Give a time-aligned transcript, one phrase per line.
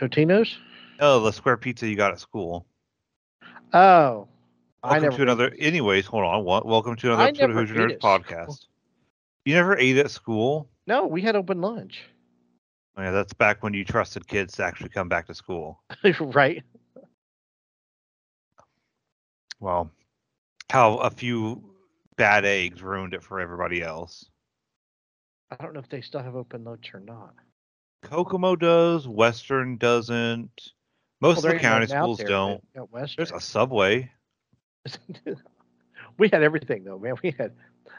[0.00, 0.58] Totino's?
[0.98, 2.66] Oh, the square pizza you got at school.
[3.72, 4.26] Oh,
[4.82, 5.16] I Welcome never.
[5.16, 5.54] to another.
[5.58, 6.44] Anyways, hold on.
[6.44, 8.10] Wel- Welcome to another I episode of Hoosier Nerds school.
[8.18, 8.66] podcast.
[9.44, 10.68] You never ate at school?
[10.86, 12.02] No, we had open lunch.
[12.96, 15.82] Oh, yeah, that's back when you trusted kids to actually come back to school.
[16.20, 16.62] right.
[19.60, 19.90] Well,
[20.70, 21.74] how a few
[22.16, 24.24] bad eggs ruined it for everybody else.
[25.50, 27.34] I don't know if they still have open lunch or not.
[28.02, 29.06] Kokomo does.
[29.06, 30.72] Western doesn't.
[31.20, 32.64] Most Well, of the county schools there don't.
[33.16, 34.10] There's a Subway.
[36.18, 37.14] we had everything though, man.
[37.22, 37.52] We had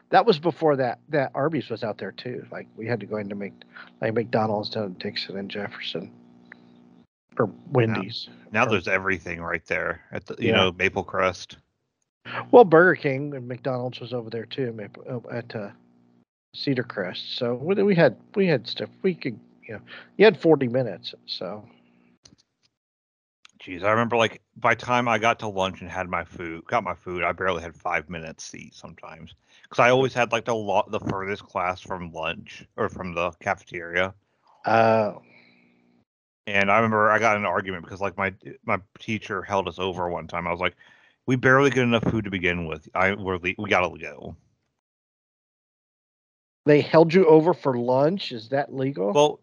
[0.09, 2.45] that was before that that Arby's was out there too.
[2.51, 3.53] Like we had to go into make
[4.01, 6.11] like McDonald's down in Dixon and Jefferson.
[7.37, 8.27] Or Wendy's.
[8.51, 10.55] Now Or- there's everything right there at the you Yeah.
[10.55, 11.57] know Maple Crest.
[12.51, 14.77] Well, Burger King and McDonald's was over there too,
[15.09, 15.69] uh, at uh,
[16.53, 17.35] Cedar Crest.
[17.37, 19.39] So we had we had stuff we could
[19.71, 19.83] you know
[20.17, 21.15] you had 40 minutes.
[21.27, 21.69] So
[23.61, 26.65] Jeez, I remember like by the time I got to lunch and had my food,
[26.65, 30.31] got my food, I barely had five minutes to eat sometimes because I always had
[30.33, 34.15] like the lot the furthest class from lunch or from the cafeteria.
[34.65, 35.13] uh,
[36.47, 38.33] And I remember I got in an argument because like my
[38.65, 40.47] my teacher held us over one time.
[40.47, 40.75] I was like,
[41.25, 42.89] we barely get enough food to begin with.
[42.95, 44.35] I we're le- we gotta go.
[46.65, 48.31] they held you over for lunch.
[48.31, 49.21] Is that legal?
[49.21, 49.39] Well,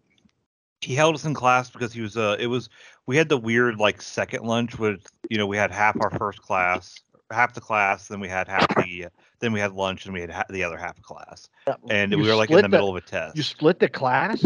[0.81, 2.69] he held us in class because he was uh it was
[3.07, 6.41] we had the weird like second lunch with you know we had half our first
[6.43, 7.01] class
[7.31, 9.07] half the class then we had half the
[9.41, 11.49] then we had lunch and we had ha- the other half of class
[11.91, 13.89] and You we were like in split the middle of a test You split the
[13.89, 14.45] class?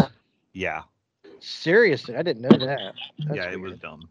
[0.53, 0.83] yeah
[1.45, 2.95] Seriously, I didn't know that.
[3.27, 4.09] That's yeah it was dumb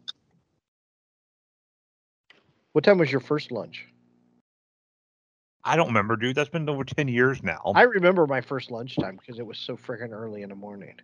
[2.72, 3.86] What time was your first lunch?
[5.64, 9.16] i don't remember dude that's been over 10 years now I remember my first lunchtime
[9.16, 10.94] because it was so freaking early in the morning.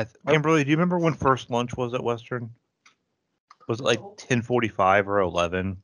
[0.00, 2.50] I th- kimberly do you remember when first lunch was at western
[3.68, 5.76] was it like 10:45 or 11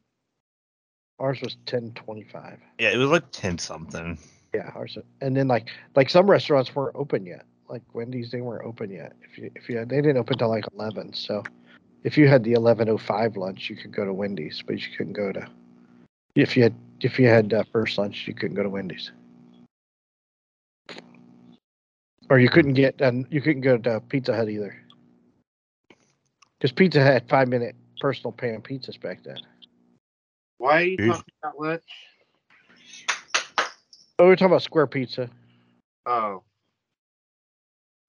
[1.18, 2.58] Ours was ten twenty-five.
[2.78, 4.18] yeah it was like 10 something
[4.54, 4.96] Yeah, ours.
[5.20, 7.44] And then like like some restaurants weren't open yet.
[7.68, 9.12] Like Wendy's, they weren't open yet.
[9.22, 11.12] If you if you had, they didn't open till like eleven.
[11.12, 11.42] So
[12.04, 14.88] if you had the eleven oh five lunch, you could go to Wendy's, but you
[14.96, 15.46] couldn't go to.
[16.36, 19.10] If you had if you had uh, first lunch, you couldn't go to Wendy's.
[22.28, 24.74] Or you couldn't get and you couldn't go to Pizza Hut either.
[26.58, 29.38] Because Pizza Hut had five minute personal pan pizzas back then.
[30.58, 31.06] Why are you Jeez.
[31.08, 31.82] talking about lunch?
[34.18, 35.28] Oh, we were talking about square pizza.
[36.06, 36.42] Oh,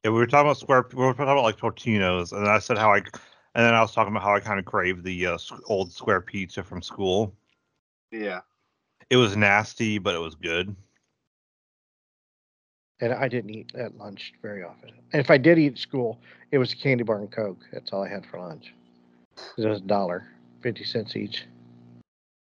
[0.03, 0.85] Yeah, we were talking about square.
[0.93, 3.91] We were talking about like Tortino's, and I said how I, and then I was
[3.93, 7.35] talking about how I kind of craved the uh, old square pizza from school.
[8.11, 8.41] yeah.
[9.09, 10.75] It was nasty, but it was good.
[12.99, 14.89] And I didn't eat at lunch very often.
[15.13, 16.19] And if I did eat at school,
[16.51, 17.59] it was a candy bar and Coke.
[17.71, 18.73] That's all I had for lunch.
[19.57, 20.27] It was a dollar,
[20.61, 21.45] fifty cents each.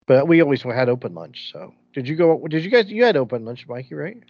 [0.07, 1.51] But we always had open lunch.
[1.53, 2.47] So did you go?
[2.47, 2.89] Did you guys?
[2.89, 4.23] You had open lunch, Mikey, right?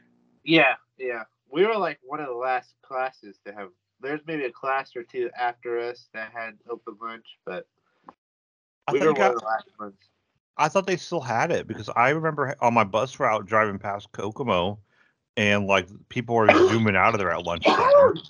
[0.45, 1.25] Yeah, yeah.
[1.51, 3.69] We were like one of the last classes to have.
[4.01, 7.67] There's maybe a class or two after us that had open lunch, but
[8.87, 9.99] I we were one I, of the last ones.
[10.57, 14.11] I thought they still had it because I remember on my bus route driving past
[14.13, 14.79] Kokomo,
[15.39, 18.21] and like people were zooming out of there at lunchtime.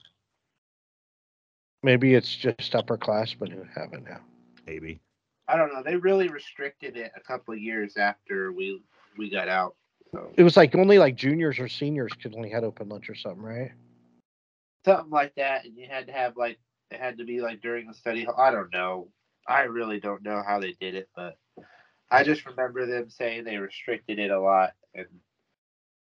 [1.83, 4.21] Maybe it's just upper upperclassmen who have it now.
[4.67, 5.01] Maybe.
[5.49, 5.83] I don't know.
[5.83, 8.82] They really restricted it a couple of years after we
[9.17, 9.75] we got out.
[10.12, 13.15] So It was like only like juniors or seniors could only had open lunch or
[13.15, 13.73] something, right?
[14.85, 16.59] something like that, and you had to have like
[16.91, 18.25] it had to be like during the study.
[18.25, 18.35] hall.
[18.38, 19.09] I don't know.
[19.47, 21.38] I really don't know how they did it, but
[22.11, 25.06] I just remember them saying they restricted it a lot, and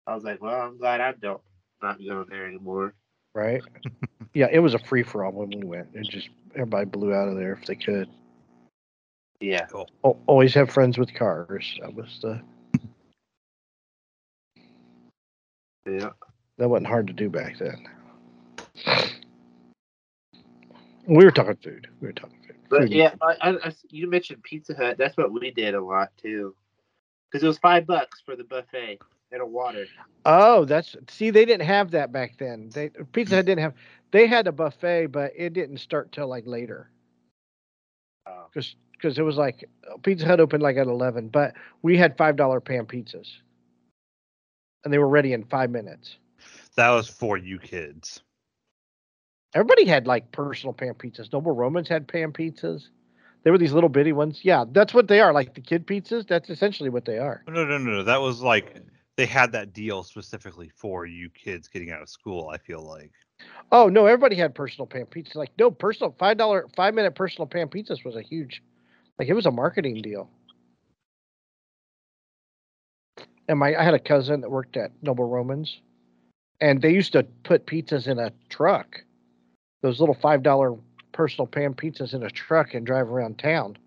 [0.07, 1.41] I was like, well, I'm glad I don't
[1.81, 2.93] not going there anymore.
[3.35, 3.61] Right?
[4.33, 5.89] yeah, it was a free for all when we went.
[5.93, 8.09] It just everybody blew out of there if they could.
[9.39, 9.67] Yeah.
[10.03, 11.77] Al- Always have friends with cars.
[11.81, 12.41] That was the
[15.85, 16.09] Yeah.
[16.57, 17.87] that wasn't hard to do back then.
[21.07, 21.87] We were talking food.
[22.01, 22.55] We were talking food.
[22.69, 22.91] But Food.
[22.91, 24.97] yeah, I, I, I- you mentioned Pizza Hut.
[24.97, 26.53] That's what we did a lot too,
[27.31, 28.99] because it was five bucks for the buffet
[29.31, 29.85] and a water.
[30.25, 32.69] Oh, that's see, they didn't have that back then.
[32.73, 33.73] They Pizza Hut didn't have.
[34.11, 36.89] They had a buffet, but it didn't start till like later
[38.27, 38.45] Oh.
[38.51, 39.67] because because it was like
[40.03, 43.27] Pizza Hut opened like at eleven, but we had five dollar pan pizzas,
[44.83, 46.17] and they were ready in five minutes.
[46.75, 48.21] That was for you kids.
[49.55, 51.31] Everybody had like personal pan pizzas.
[51.33, 52.89] Noble Romans had pan pizzas.
[53.43, 54.41] They were these little bitty ones.
[54.43, 55.31] Yeah, that's what they are.
[55.33, 56.27] Like the kid pizzas.
[56.27, 57.41] That's essentially what they are.
[57.47, 58.03] No, no, no, no.
[58.03, 58.75] That was like
[59.19, 62.49] they had that deal specifically for you kids getting out of school.
[62.53, 63.11] I feel like.
[63.69, 65.35] Oh no, everybody had personal pan pizzas.
[65.35, 68.63] Like no personal five dollar five minute personal pan pizzas was a huge,
[69.19, 70.29] like it was a marketing deal.
[73.49, 75.81] And my I had a cousin that worked at Noble Romans,
[76.61, 79.03] and they used to put pizzas in a truck,
[79.81, 80.75] those little five dollar
[81.11, 83.77] personal pan pizzas in a truck and drive around town,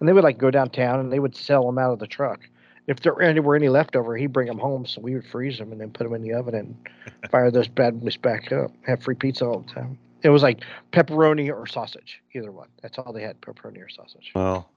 [0.00, 2.40] and they would like go downtown and they would sell them out of the truck.
[2.86, 5.58] If there any- were any left over, he'd bring them home, so we would freeze
[5.58, 6.76] them and then put them in the oven and
[7.30, 8.70] fire those bad boys back up.
[8.86, 9.98] Have free pizza all the time.
[10.22, 10.60] It was like
[10.92, 12.68] pepperoni or sausage, either one.
[12.82, 14.32] That's all they had, pepperoni or sausage.
[14.34, 14.70] Well,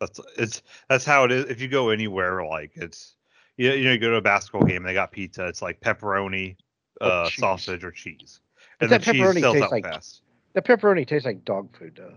[0.00, 1.44] that's it's that's how it is.
[1.46, 3.14] If you go anywhere, like it's
[3.56, 5.46] you know, you know you go to a basketball game, and they got pizza.
[5.46, 6.56] It's like pepperoni,
[7.00, 7.38] uh, cheese.
[7.38, 8.40] sausage, or cheese,
[8.78, 10.22] But and the that cheese sells tastes out like- fast.
[10.54, 12.14] The pepperoni tastes like dog food, though.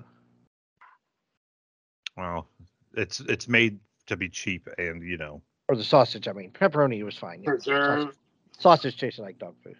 [2.17, 2.47] Well,
[2.95, 6.51] it's it's made to be cheap, and you know, Or the sausage, I mean.
[6.51, 7.41] Pepperoni was fine.
[7.43, 7.49] yeah.
[7.51, 7.99] Preserve.
[7.99, 8.15] Sausage,
[8.59, 9.75] sausage tasted like dog food.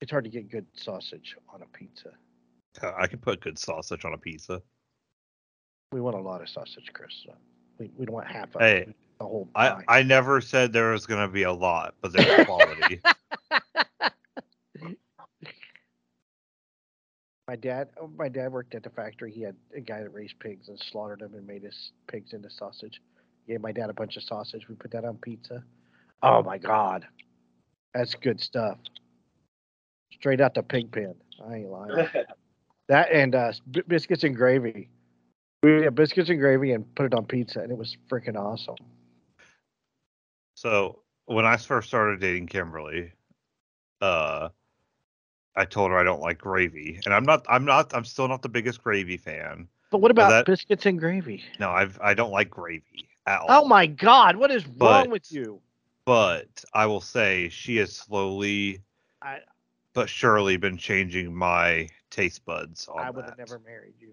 [0.00, 2.10] It's hard to get good sausage on a pizza.
[2.82, 4.60] uh, I could put good sausage on a pizza.
[5.92, 7.12] We want a lot of sausage, Chris.
[7.24, 7.32] So
[7.78, 8.96] we, we don't want half of Hey, it.
[9.18, 9.82] The whole I.
[9.88, 13.00] I never said there was gonna be a lot, but there's quality.
[17.46, 19.30] My dad, oh, my dad worked at the factory.
[19.30, 22.48] He had a guy that raised pigs and slaughtered them and made his pigs into
[22.48, 23.02] sausage.
[23.46, 24.66] Gave my dad a bunch of sausage.
[24.68, 25.62] We put that on pizza.
[26.22, 27.06] Oh my god,
[27.92, 28.78] that's good stuff.
[30.12, 31.14] Straight out the pig pen.
[31.46, 32.08] I ain't lying.
[32.88, 34.88] that and uh, b- biscuits and gravy.
[35.62, 38.76] We had biscuits and gravy and put it on pizza, and it was freaking awesome.
[40.54, 43.12] So when I first started dating Kimberly,
[44.00, 44.48] uh,
[45.56, 47.44] I told her I don't like gravy, and I'm not.
[47.48, 47.94] I'm not.
[47.94, 49.68] I'm still not the biggest gravy fan.
[49.90, 51.44] But what about that- biscuits and gravy?
[51.60, 51.98] No, I've.
[52.02, 53.64] I don't like gravy at oh all.
[53.64, 55.60] Oh my god, what is wrong with you?
[56.04, 58.80] But I will say she has slowly,
[59.22, 59.40] I-
[59.92, 64.12] but surely, been changing my taste buds on I would have never married you.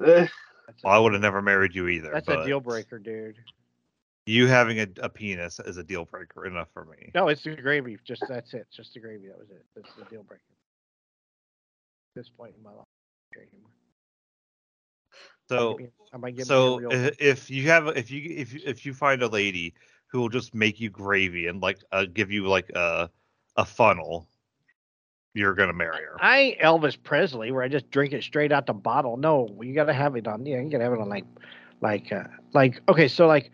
[0.00, 0.28] Ugh.
[0.66, 2.10] That's a- Well, I would have never married you either.
[2.12, 3.36] That's but a deal breaker, dude.
[4.26, 7.10] You having a, a penis is a deal breaker enough for me.
[7.14, 7.98] No, it's the gravy.
[8.04, 8.66] Just that's it.
[8.74, 9.28] Just the gravy.
[9.28, 9.64] That was it.
[9.76, 10.42] That's the deal breaker.
[12.16, 12.86] At this point in my life.
[13.36, 13.70] Anymore.
[15.48, 18.94] So Give me- I so real, if you have if you if you- if you
[18.94, 19.74] find a lady
[20.06, 23.10] who will just make you gravy and like uh, give you like a
[23.56, 24.28] a funnel
[25.34, 28.66] you're gonna marry her I ain't Elvis Presley where I just drink it straight out
[28.66, 29.16] the bottle.
[29.16, 30.46] No, you gotta have it on.
[30.46, 31.24] Yeah, you gotta have it on like,
[31.80, 32.80] like, uh, like.
[32.88, 33.50] Okay, so like,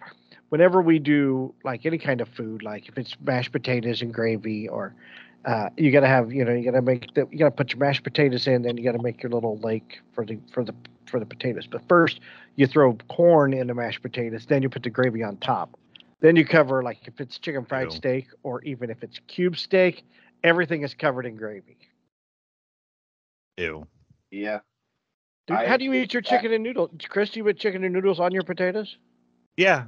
[0.50, 4.69] whenever we do like any kind of food, like if it's mashed potatoes and gravy,
[4.69, 4.94] or
[5.47, 8.05] uh, you gotta have, you know, you gotta make the, you gotta put your mashed
[8.05, 10.75] potatoes in, then you gotta make your little lake for the for the
[11.06, 11.67] for the potatoes.
[11.67, 12.20] But first,
[12.56, 15.76] you throw corn in the mashed potatoes, then you put the gravy on top.
[16.21, 17.97] Then you cover like if it's chicken fried Ew.
[17.97, 20.04] steak or even if it's cube steak,
[20.45, 21.78] everything is covered in gravy.
[23.57, 23.87] ew
[24.30, 24.61] Yeah.
[25.47, 26.42] Dude, I how do you eat your with that.
[26.42, 26.90] chicken and noodles?
[27.09, 28.97] Chris, do you put chicken and noodles on your potatoes?
[29.57, 29.85] yeah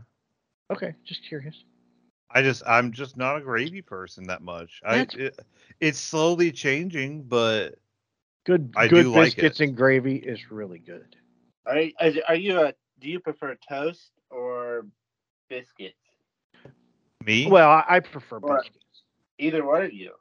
[0.73, 1.55] Okay, just curious.
[2.31, 5.39] i just i'm just not a gravy person that much i it,
[5.81, 7.75] it's slowly changing but
[8.45, 9.69] Good, I good do like biscuits it.
[9.69, 11.15] and gravy is really good.
[11.65, 12.75] Are you- are are you a?
[12.99, 14.85] Do you prefer toast or
[15.49, 15.95] biscuits?
[17.25, 18.79] me Well, I, I prefer Or- biscuits.
[19.39, 20.13] Either one of you.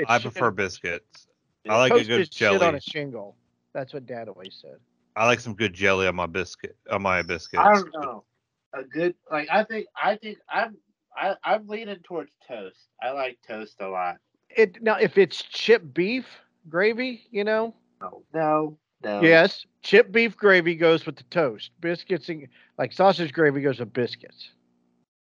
[0.00, 1.28] It's i shit- prefer biscuits
[1.68, 3.36] i like a good is shit on a shingle.
[3.74, 4.78] That's what Dad always said.
[5.14, 8.24] i like some good jelly on my biscuit on my biscuits I don't know.
[8.74, 10.76] A good like I think I think I'm
[11.16, 12.88] I, I'm leaning towards toast.
[13.02, 14.16] I like toast a lot.
[14.56, 19.20] It now if it's chip beef gravy, you know, No, no, no.
[19.20, 21.70] yes, chip beef gravy goes with the toast.
[21.80, 22.48] Biscuits and
[22.78, 24.50] like sausage gravy goes with biscuits.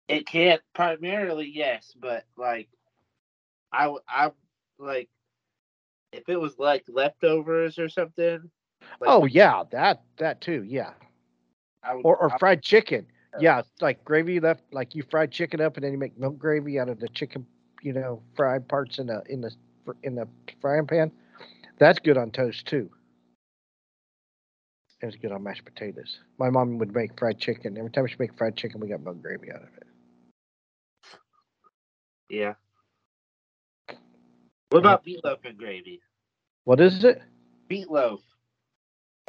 [0.08, 2.70] It can't primarily yes, but like
[3.72, 4.32] I I
[4.80, 5.10] like
[6.12, 8.50] if it was like leftovers or something.
[9.00, 10.94] Like, oh yeah, that that too, yeah.
[11.84, 13.06] I would, Or or fried chicken.
[13.40, 16.80] Yeah, like gravy left, like you fried chicken up, and then you make milk gravy
[16.80, 17.46] out of the chicken,
[17.82, 19.52] you know, fried parts in the in the
[20.04, 20.28] in the
[20.62, 21.12] frying pan.
[21.78, 22.90] That's good on toast too.
[25.02, 26.20] It's good on mashed potatoes.
[26.38, 27.78] My mom would make fried chicken.
[27.78, 29.88] Every time she make fried chicken, we got milk gravy out of it.
[32.30, 32.54] yeah.
[34.70, 36.02] What about meatloaf and gravy?
[36.66, 37.22] What is it?
[37.72, 38.20] Meatloaf.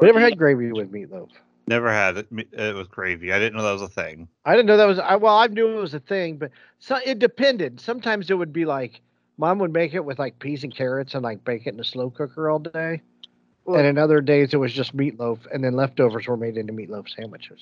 [0.01, 1.31] We never had gravy with meatloaf.
[1.71, 4.67] Never had it it with gravy i didn't know that was a thing I didn't
[4.67, 4.99] know that was.
[4.99, 7.79] I well, I knew it was a thing, but so it depended.
[7.81, 9.01] Sometimes it would be like
[9.37, 11.85] mom would make it with like peas and carrots and like bake it in a
[11.85, 13.03] slow cooker all day.
[13.65, 16.73] Well- and in other days it was just meatloaf, and then leftovers were made into
[16.73, 17.61] meatloaf sandwiches.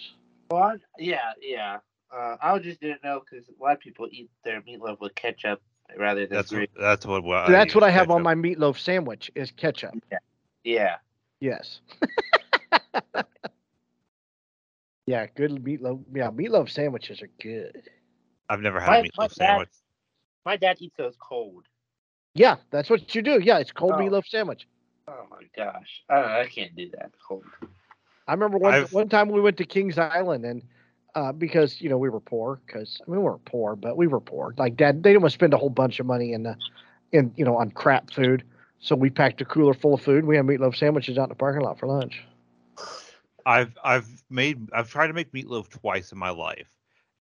[0.50, 1.78] Well, I- yeah, yeah.
[2.10, 5.60] Uh, I just didn't know because a lot of people eat their meatloaf with ketchup
[5.98, 6.68] rather than That's green.
[6.74, 7.22] what, that's what.
[7.24, 9.94] what That's what I have on my meatloaf sandwich is ketchup.
[10.64, 10.96] Yeah.
[11.40, 11.80] Yes.
[15.08, 16.02] yeah, good meatloaf.
[16.14, 17.82] Yeah, meatloaf sandwiches are good.
[18.48, 19.68] I've never had My- a my meatloaf dad- sandwich.
[20.44, 21.64] My dad eats those cold.
[22.34, 23.40] Yeah, that's what you do.
[23.42, 23.98] Yeah, it's cold Oh.
[23.98, 24.66] meatloaf sandwich.
[25.08, 26.02] Oh my gosh.
[26.10, 27.44] I, I can't do that cold.
[28.26, 30.62] I remember one I've- one time we went to Kings Island and
[31.14, 34.06] uh, because you know we were poor because I mean we weren't poor but we
[34.06, 36.42] were poor like dad they didn't want to spend a whole bunch of money in
[36.42, 36.54] the
[37.12, 38.44] in you know on crap food
[38.80, 41.34] so we packed a cooler full of food we had meatloaf sandwiches out in the
[41.34, 42.22] parking lot for lunch
[43.48, 46.68] I've I've made I've tried to make meatloaf twice in my life.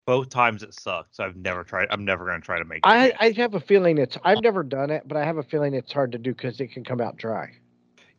[0.06, 1.16] Both times it sucked.
[1.16, 1.88] So I've never tried.
[1.90, 2.78] I'm never gonna try to make.
[2.78, 3.18] it I again.
[3.20, 5.92] I have a feeling it's I've never done it but I have a feeling it's
[5.92, 7.50] hard to do because it can come out dry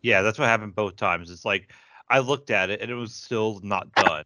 [0.03, 1.31] Yeah, that's what happened both times.
[1.31, 1.71] It's like
[2.09, 4.25] I looked at it and it was still not done,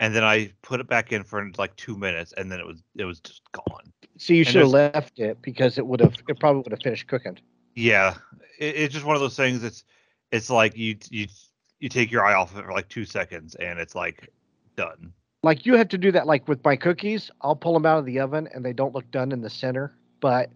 [0.00, 2.82] and then I put it back in for like two minutes, and then it was
[2.96, 3.92] it was just gone.
[4.18, 7.06] so you should have left it because it would have it probably would have finished
[7.06, 7.38] cooking
[7.74, 8.16] Yeah,
[8.58, 9.64] it, it's just one of those things.
[9.64, 9.84] It's
[10.30, 11.26] it's like you you
[11.84, 14.30] you take your eye off of it for like two seconds, and it's like
[14.74, 15.12] done.
[15.42, 18.06] like you have to do that like with my cookies i'll pull them out of
[18.06, 20.50] the oven and they don't look done in the center but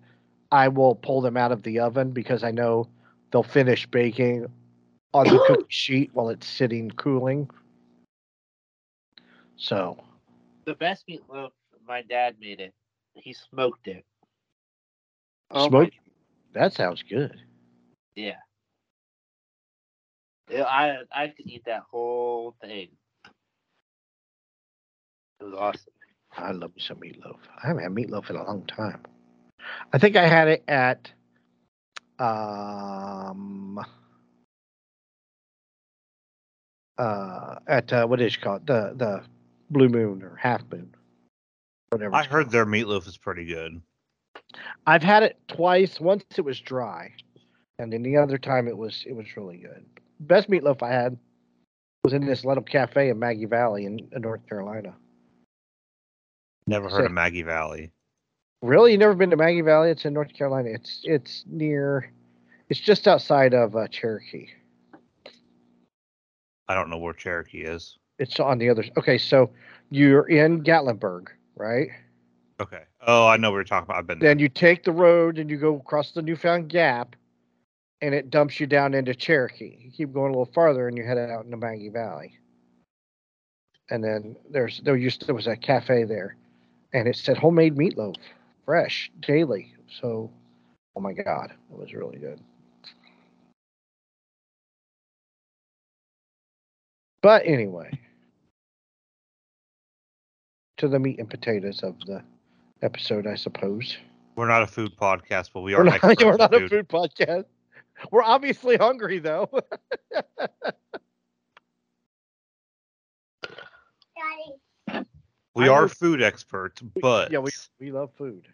[0.50, 2.88] i will pull them out of the oven because i know
[3.30, 4.44] they'll finish baking
[5.14, 7.48] on the cookie sheet while it's sitting cooling
[9.56, 9.96] so
[10.64, 11.50] The best meatloaf,
[11.86, 12.72] my dad made it.
[13.14, 14.04] He smoked it.
[15.52, 15.92] Oh my- smoke
[16.54, 17.40] that sounds good
[18.16, 18.36] Yeah.
[20.50, 22.88] Yeah, I I could eat that whole thing.
[25.40, 25.92] It was awesome.
[26.36, 29.00] i love me some meatloaf i haven't had meatloaf in a long time
[29.92, 31.10] i think i had it at
[32.18, 33.78] um
[36.98, 39.22] uh at uh, what is it called the the
[39.70, 40.92] blue moon or half moon
[41.90, 42.52] whatever I heard called.
[42.52, 43.80] their meatloaf is pretty good.
[44.86, 47.12] i've had it twice once it was dry
[47.78, 49.84] and then the other time it was it was really good
[50.20, 51.16] best meatloaf i had
[52.04, 54.94] was in this little cafe in maggie valley in, in north carolina
[56.68, 57.06] Never heard Sick.
[57.06, 57.90] of Maggie Valley.
[58.60, 59.90] Really, you never been to Maggie Valley?
[59.90, 60.68] It's in North Carolina.
[60.68, 62.12] It's it's near,
[62.68, 64.48] it's just outside of uh, Cherokee.
[66.68, 67.96] I don't know where Cherokee is.
[68.18, 68.84] It's on the other.
[68.98, 69.50] Okay, so
[69.90, 71.88] you're in Gatlinburg, right?
[72.60, 72.82] Okay.
[73.06, 73.96] Oh, I know what you're talking about.
[73.96, 74.28] I've been there.
[74.28, 77.16] Then you take the road and you go across the Newfound Gap,
[78.00, 79.76] and it dumps you down into Cherokee.
[79.80, 82.38] You keep going a little farther, and you head out into Maggie Valley.
[83.90, 86.36] And then there's there used there was a cafe there,
[86.92, 88.16] and it said homemade meatloaf,
[88.64, 89.74] fresh daily.
[90.00, 90.30] So,
[90.94, 92.40] oh my god, it was really good.
[97.22, 97.98] But anyway,
[100.76, 102.22] to the meat and potatoes of the
[102.82, 103.96] episode, I suppose.
[104.36, 106.70] We're not a food podcast, but we are We're not, we're not a food.
[106.70, 107.44] food podcast.
[108.10, 109.50] We're obviously hungry though.
[115.54, 117.50] We are food experts, but yeah, we
[117.80, 118.46] we love food.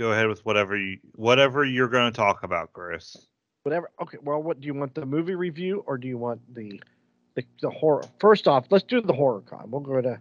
[0.00, 3.28] go ahead with whatever you whatever you're going to talk about, Chris.
[3.64, 3.90] Whatever.
[4.00, 4.16] Okay.
[4.22, 4.94] Well, what do you want?
[4.94, 6.80] The movie review or do you want the
[7.34, 8.02] the, the horror?
[8.18, 9.70] First off, let's do the horror con.
[9.70, 10.18] We'll go to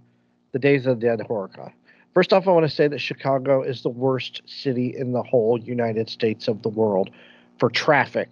[0.51, 1.71] the Days of the Dead horror con.
[2.13, 5.59] First off, I want to say that Chicago is the worst city in the whole
[5.59, 7.11] United States of the world
[7.59, 8.29] for traffic.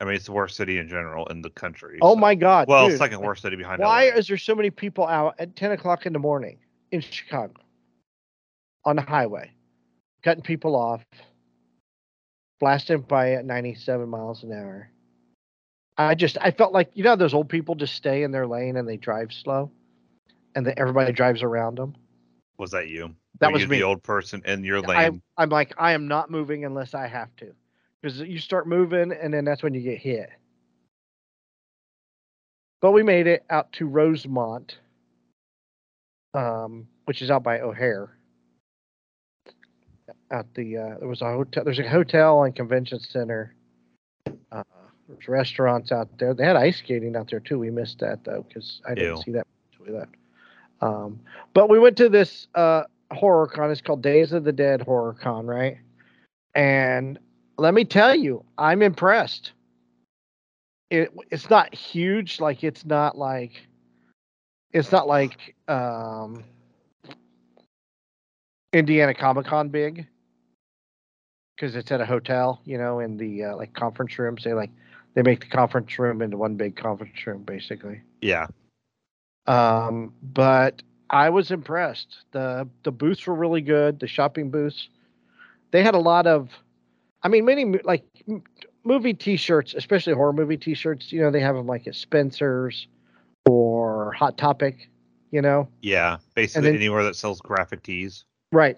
[0.00, 1.98] I mean, it's the worst city in general in the country.
[2.02, 2.68] Oh so- my God!
[2.68, 2.98] Well, dude.
[2.98, 3.80] second worst city behind.
[3.80, 4.16] Why LA.
[4.16, 6.58] is there so many people out at 10 o'clock in the morning
[6.90, 7.54] in Chicago
[8.84, 9.50] on the highway,
[10.22, 11.04] cutting people off,
[12.60, 14.90] blasting by at 97 miles an hour?
[15.98, 18.78] I just, I felt like, you know, those old people just stay in their lane
[18.78, 19.70] and they drive slow
[20.54, 21.94] and then everybody drives around them.
[22.58, 23.14] was that you?
[23.40, 23.78] That Were was you me.
[23.78, 25.22] the old person in your I, lane.
[25.36, 27.54] I'm like, I am not moving unless I have to.
[28.02, 30.30] Because you start moving and then that's when you get hit.
[32.80, 34.78] But we made it out to Rosemont,
[36.32, 38.16] um, which is out by O'Hare.
[40.30, 41.64] At the uh, there was a hotel.
[41.64, 43.54] There's a hotel and convention center.
[44.52, 44.62] Uh,
[45.08, 46.34] there's restaurants out there.
[46.34, 47.58] They had ice skating out there too.
[47.58, 49.22] We missed that though because I didn't Ew.
[49.24, 50.14] see that until we left.
[50.80, 51.20] Um,
[51.54, 53.70] but we went to this uh, horror con.
[53.70, 55.78] It's called Days of the Dead Horror Con, right?
[56.54, 57.18] And
[57.58, 59.52] let me tell you, I'm impressed.
[60.90, 63.52] It it's not huge, like it's not like
[64.72, 66.44] it's not like um
[68.72, 70.06] Indiana Comic Con big
[71.54, 74.70] because it's at a hotel, you know, in the uh, like conference room, say like
[75.14, 78.00] they make the conference room into one big conference room, basically.
[78.22, 78.46] Yeah.
[79.50, 82.24] Um, but I was impressed.
[82.32, 83.98] the The booths were really good.
[84.00, 84.88] The shopping booths,
[85.72, 86.50] they had a lot of,
[87.22, 88.42] I mean, many like m-
[88.84, 91.12] movie T-shirts, especially horror movie T-shirts.
[91.12, 92.86] You know, they have them like at Spencer's
[93.48, 94.88] or Hot Topic.
[95.32, 96.18] You know, Yeah.
[96.34, 98.24] Basically then- anywhere that sells graphic tees.
[98.52, 98.76] right?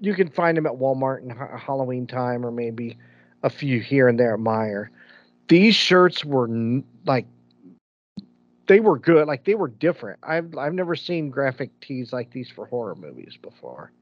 [0.00, 2.96] You can find them at Walmart in ha- Halloween time, or maybe
[3.42, 4.88] a few here and there at Meijer.
[5.48, 7.26] These shirts were n- like
[8.66, 9.26] they were good.
[9.26, 10.18] Like they were different.
[10.22, 13.92] I've I've never seen graphic tees like these for horror movies before.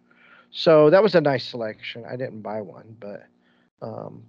[0.51, 2.05] So that was a nice selection.
[2.09, 3.27] I didn't buy one, but
[3.83, 4.23] um,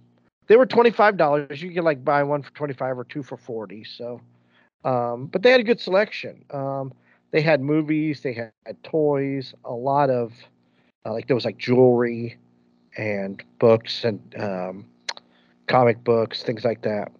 [0.46, 1.62] they were twenty five dollars.
[1.62, 3.84] You could like buy one for twenty five or two for forty.
[3.84, 4.20] So,
[4.84, 6.44] um, but they had a good selection.
[6.50, 6.92] Um,
[7.30, 8.20] they had movies.
[8.20, 9.54] They had, had toys.
[9.64, 10.32] A lot of
[11.04, 12.36] uh, like there was like jewelry
[12.96, 14.86] and books and um,
[15.66, 17.12] comic books, things like that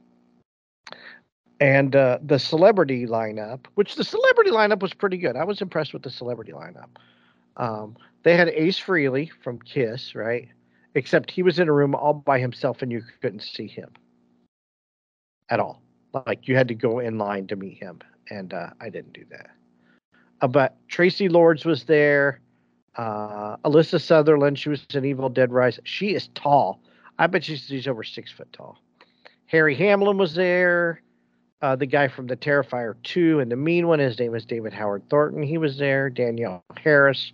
[1.60, 5.36] and uh, the celebrity lineup, which the celebrity lineup was pretty good.
[5.36, 6.88] I was impressed with the celebrity lineup.
[7.56, 10.48] Um, they had Ace Frehley from Kiss, right?
[10.94, 13.90] Except he was in a room all by himself and you couldn't see him
[15.48, 15.82] at all.
[16.26, 19.24] Like you had to go in line to meet him, and uh, I didn't do
[19.30, 19.50] that.
[20.40, 22.40] Uh, but Traci Lords was there.
[22.96, 25.78] Uh, Alyssa Sutherland, she was in Evil Dead Rise.
[25.84, 26.80] She is tall.
[27.18, 28.78] I bet she's, she's over six foot tall.
[29.46, 31.02] Harry Hamlin was there
[31.62, 33.98] uh, the guy from the Terrifier 2 and the mean one.
[33.98, 35.42] His name is David Howard Thornton.
[35.42, 36.10] He was there.
[36.10, 37.32] Danielle Harris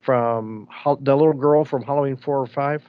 [0.00, 0.68] from
[1.00, 2.82] the little girl from Halloween 4 or 5.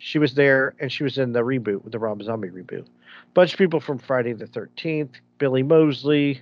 [0.00, 2.86] She was there and she was in the reboot, with the Rob Zombie reboot.
[3.34, 6.40] Bunch of people from Friday the 13th Billy Moseley,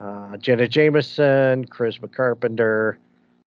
[0.00, 2.98] uh, Jenna Jameson, Chris Carpenter,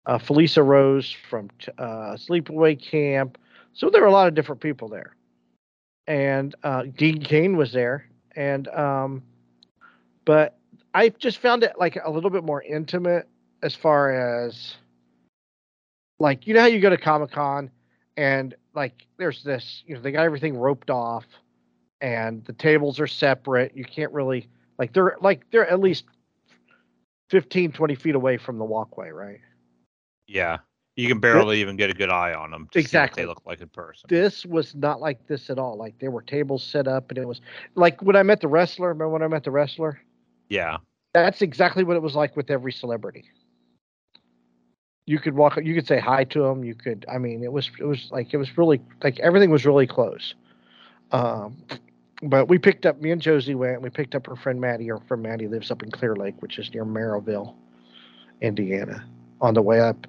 [0.06, 3.38] uh, Felisa Rose from uh, Sleepaway Camp.
[3.72, 5.16] So there were a lot of different people there.
[6.06, 9.22] And uh, Dean Cain was there and um
[10.24, 10.58] but
[10.94, 13.28] i just found it like a little bit more intimate
[13.62, 14.10] as far
[14.46, 14.76] as
[16.18, 17.70] like you know how you go to comic-con
[18.16, 21.24] and like there's this you know they got everything roped off
[22.00, 26.04] and the tables are separate you can't really like they're like they're at least
[27.30, 29.40] 15 20 feet away from the walkway right
[30.26, 30.58] Yeah.
[30.96, 32.68] You can barely even get a good eye on them.
[32.72, 33.22] To Exactly.
[33.22, 34.06] They look like in person.
[34.08, 37.26] this was not like this at all like there were tables set up and it
[37.26, 37.40] was
[37.74, 40.00] like when i met the wrestler remember when i met the wrestler
[40.48, 40.76] Yeah.
[41.12, 43.24] that's exactly what it was like with every celebrity.
[45.06, 46.64] You could walk, you could say hi to them.
[46.64, 49.66] You could, I mean, it was, it was like, it was really like everything was
[49.66, 50.34] really close.
[51.12, 51.58] Um,
[52.22, 54.86] but we picked up, me and Josie went, we picked up her friend Maddie.
[54.88, 57.54] Her friend Maddie lives up in Clear Lake, which is near Merrillville,
[58.40, 59.04] Indiana,
[59.42, 60.06] on the way up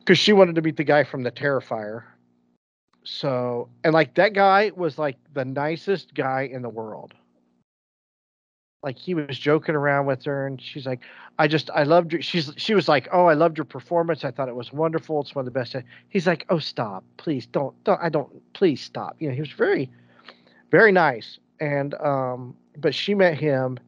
[0.00, 2.02] because she wanted to meet the guy from the Terrifier.
[3.04, 7.14] So, and like that guy was like the nicest guy in the world.
[8.82, 11.00] Like he was joking around with her and she's like
[11.38, 14.24] i just i loved your she's she was like oh i loved your performance.
[14.24, 15.20] I thought it was wonderful.
[15.20, 15.76] It's one of the best
[16.08, 17.04] he's like oh stop.
[17.18, 19.16] Please don't don't i don't please stop.
[19.18, 19.90] You know he was very
[20.70, 21.38] very nice.
[21.60, 23.78] And um but she met him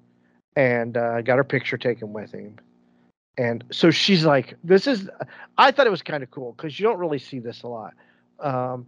[0.56, 2.58] and uh, got her picture taken with him
[3.38, 5.08] and so she's like this is
[5.58, 7.94] i thought it was kind of cool because you don't really see this a lot
[8.40, 8.86] um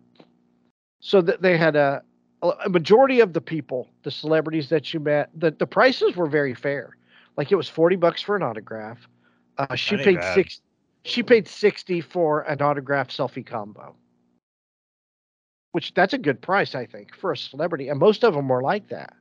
[1.01, 2.03] so that they had a
[2.65, 6.55] a majority of the people, the celebrities that you met, the, the prices were very
[6.55, 6.97] fair.
[7.37, 8.99] Like it was 40 bucks for an autograph.
[9.57, 10.35] Uh, she paid bad.
[10.35, 10.61] six
[11.05, 13.95] she paid 60 for an autograph selfie combo.
[15.73, 17.89] Which that's a good price, I think, for a celebrity.
[17.89, 19.15] And most of them were like that.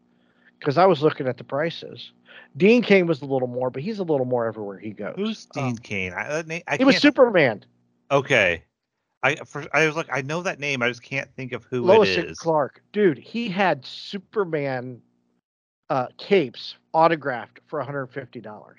[0.63, 2.13] Because I was looking at the prices.
[2.56, 5.13] Dean Cain was a little more, but he's a little more everywhere he goes.
[5.17, 6.13] Who's Um, Dean Cain?
[6.13, 7.65] I, that na- I he was Superman.
[8.10, 8.63] Okay.
[9.23, 10.82] I for, I was like, I know that name.
[10.82, 12.38] I just can't think of who Lois it and.
[12.38, 15.02] Clark, dude, he had Superman
[15.89, 18.73] uh, capes autographed for $150.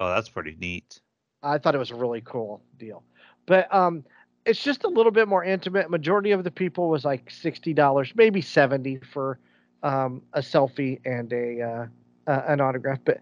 [0.00, 1.00] Oh, that's pretty neat.
[1.42, 3.02] I thought it was a really cool deal,
[3.46, 4.04] but um,
[4.44, 5.90] it's just a little bit more intimate.
[5.90, 9.38] Majority of the people was like sixty dollars, maybe seventy for
[9.82, 11.86] um, a selfie and a uh,
[12.26, 12.98] uh, an autograph.
[13.04, 13.20] But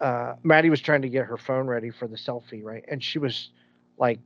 [0.00, 2.84] uh, Maddie was trying to get her phone ready for the selfie, right?
[2.88, 3.50] And she was
[3.98, 4.20] like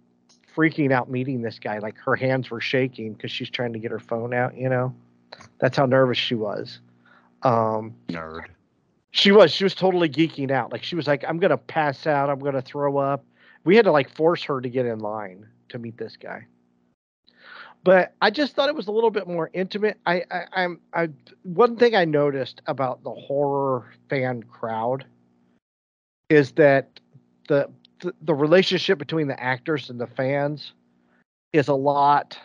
[0.54, 1.78] freaking out meeting this guy.
[1.78, 4.56] Like her hands were shaking because she's trying to get her phone out.
[4.56, 4.94] You know,
[5.58, 6.80] that's how nervous she was.
[7.42, 8.46] Um, Nerd.
[9.12, 9.52] she was.
[9.52, 10.72] She was totally geeking out.
[10.72, 12.28] Like she was like, "I'm gonna pass out.
[12.28, 13.24] I'm gonna throw up."
[13.64, 16.46] We had to like force her to get in line to meet this guy.
[17.82, 19.98] But I just thought it was a little bit more intimate.
[20.06, 21.08] I, I I'm I
[21.44, 25.06] one thing I noticed about the horror fan crowd
[26.28, 27.00] is that
[27.48, 30.72] the the, the relationship between the actors and the fans
[31.52, 32.38] is a lot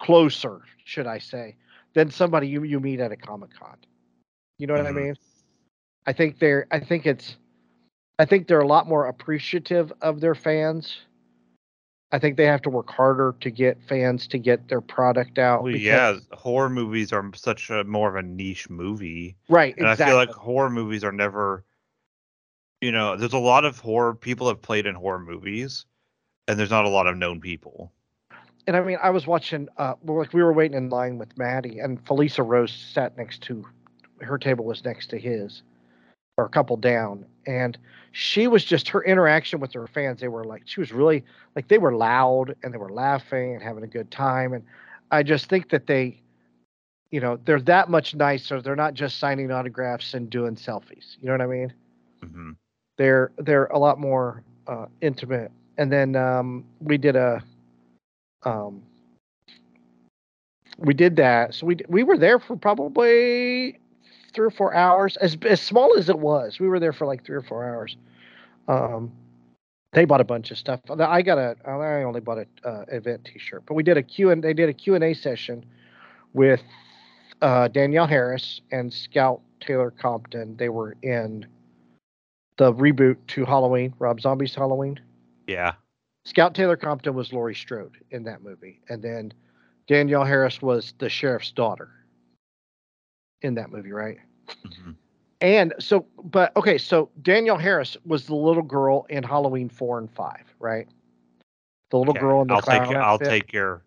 [0.00, 1.56] closer, should I say.
[1.94, 3.76] than somebody you you meet at a comic con.
[4.58, 4.88] You know what Mhm.
[4.88, 5.14] I mean?
[6.06, 7.36] I think they're I think it's
[8.18, 10.98] I think they're a lot more appreciative of their fans.
[12.10, 15.62] I think they have to work harder to get fans to get their product out.
[15.62, 19.74] Well, yeah, horror movies are such a more of a niche movie, right.
[19.76, 20.04] and exactly.
[20.04, 21.64] I feel like horror movies are never,
[22.80, 25.84] you know, there's a lot of horror people have played in horror movies,
[26.46, 27.92] and there's not a lot of known people.
[28.66, 29.68] and I mean, I was watching.
[29.76, 33.66] Uh, like we were waiting in line with Maddie, and Felisa Rose sat next to
[34.20, 35.62] her table was next to his,
[36.38, 37.76] or a couple down, and
[38.12, 40.20] she was just her interaction with her fans.
[40.20, 41.24] They were like, she was really
[41.54, 44.64] like they were loud and they were laughing and having a good time, and
[45.10, 46.22] I just think that they,
[47.10, 48.62] you know, they're that much nicer.
[48.62, 51.16] They're not just signing autographs and doing selfies.
[51.20, 51.74] You know what I mean?
[52.22, 52.52] hmm
[52.98, 55.50] they're they're a lot more uh, intimate.
[55.78, 57.42] And then um, we did a
[58.42, 58.82] um,
[60.78, 61.54] we did that.
[61.54, 63.78] So we we were there for probably
[64.38, 65.16] three or four hours.
[65.16, 67.96] As as small as it was, we were there for like three or four hours.
[68.68, 69.10] Um,
[69.92, 70.80] they bought a bunch of stuff.
[70.88, 74.30] I got a I only bought a uh, event T-shirt, but we did a Q
[74.30, 75.64] and they did a Q and A session
[76.34, 76.62] with
[77.42, 80.56] uh, Danielle Harris and Scout Taylor Compton.
[80.56, 81.44] They were in
[82.58, 85.00] the reboot to Halloween, Rob Zombie's Halloween.
[85.48, 85.72] Yeah.
[86.26, 89.32] Scout Taylor Compton was Laurie Strode in that movie, and then
[89.88, 91.90] Danielle Harris was the sheriff's daughter
[93.42, 94.18] in that movie, right?
[94.64, 94.92] Hmm
[95.40, 100.10] And so, but okay, so Danielle Harris was the little girl in Halloween four and
[100.10, 100.88] five, right?
[101.90, 103.82] The little Okay, girl in the I'll take clown your, I'll take your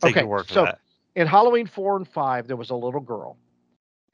[0.00, 0.78] take Okay, your word for so- that.
[1.16, 3.36] in Halloween four and five, there was a little girl,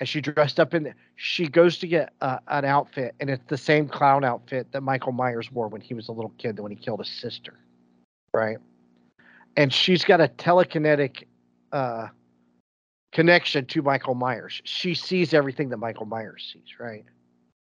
[0.00, 0.94] and she dressed up in.
[1.16, 5.12] She goes to get uh, an outfit, and it's the same clown outfit that Michael
[5.12, 7.54] Myers wore when he was a little kid, when he killed his sister,
[8.32, 8.58] right?
[9.58, 11.24] And she's got a telekinetic
[11.72, 12.08] uh,
[13.16, 14.60] connection to Michael Myers.
[14.64, 17.02] She sees everything that Michael Myers sees, right?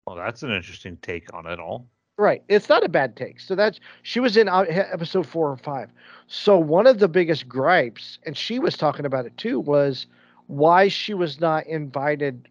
[0.08, 1.90] Well, that's an interesting take on it all.
[2.18, 2.42] Right.
[2.48, 3.42] It's not a bad take.
[3.42, 5.90] So that's she was in uh, episode four and five.
[6.28, 10.08] So one of the biggest gripes, and she was talking about it too, was
[10.48, 12.48] why she was not invited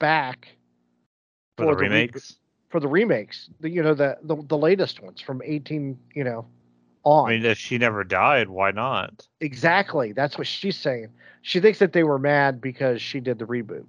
[0.00, 0.48] back
[1.56, 2.38] For, the For the remakes,
[2.70, 3.50] for the remakes.
[3.60, 6.44] The you know the the, the latest ones from eighteen you know
[7.04, 7.28] on.
[7.28, 9.26] I mean, if she never died, why not?
[9.40, 10.12] exactly.
[10.12, 11.08] That's what she's saying.
[11.42, 13.84] She thinks that they were mad because she did the reboot.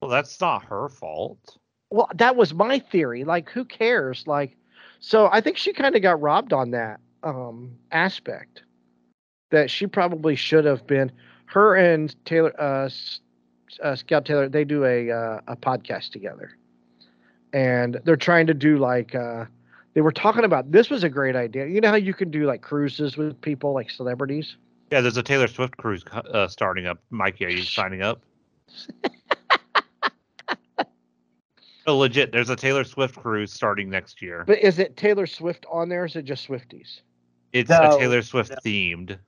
[0.00, 1.58] Well, that's not her fault.
[1.90, 3.24] Well, that was my theory.
[3.24, 4.26] Like, who cares?
[4.26, 4.56] Like,
[5.00, 8.62] so I think she kind of got robbed on that um aspect.
[9.50, 11.10] That she probably should have been.
[11.46, 12.88] Her and Taylor, uh,
[13.82, 16.56] uh Scout Taylor, they do a uh, a podcast together,
[17.52, 19.46] and they're trying to do like uh
[19.94, 20.70] they were talking about.
[20.70, 21.66] This was a great idea.
[21.66, 24.56] You know how you can do like cruises with people, like celebrities.
[24.90, 26.98] Yeah, there's a Taylor Swift cruise uh, starting up.
[27.10, 28.22] Mikey, are you signing up?
[31.86, 32.32] oh, legit.
[32.32, 34.44] There's a Taylor Swift cruise starting next year.
[34.46, 36.02] But is it Taylor Swift on there?
[36.02, 37.00] Or is it just Swifties?
[37.52, 38.56] It's No, a Taylor Swift no.
[38.64, 39.18] themed.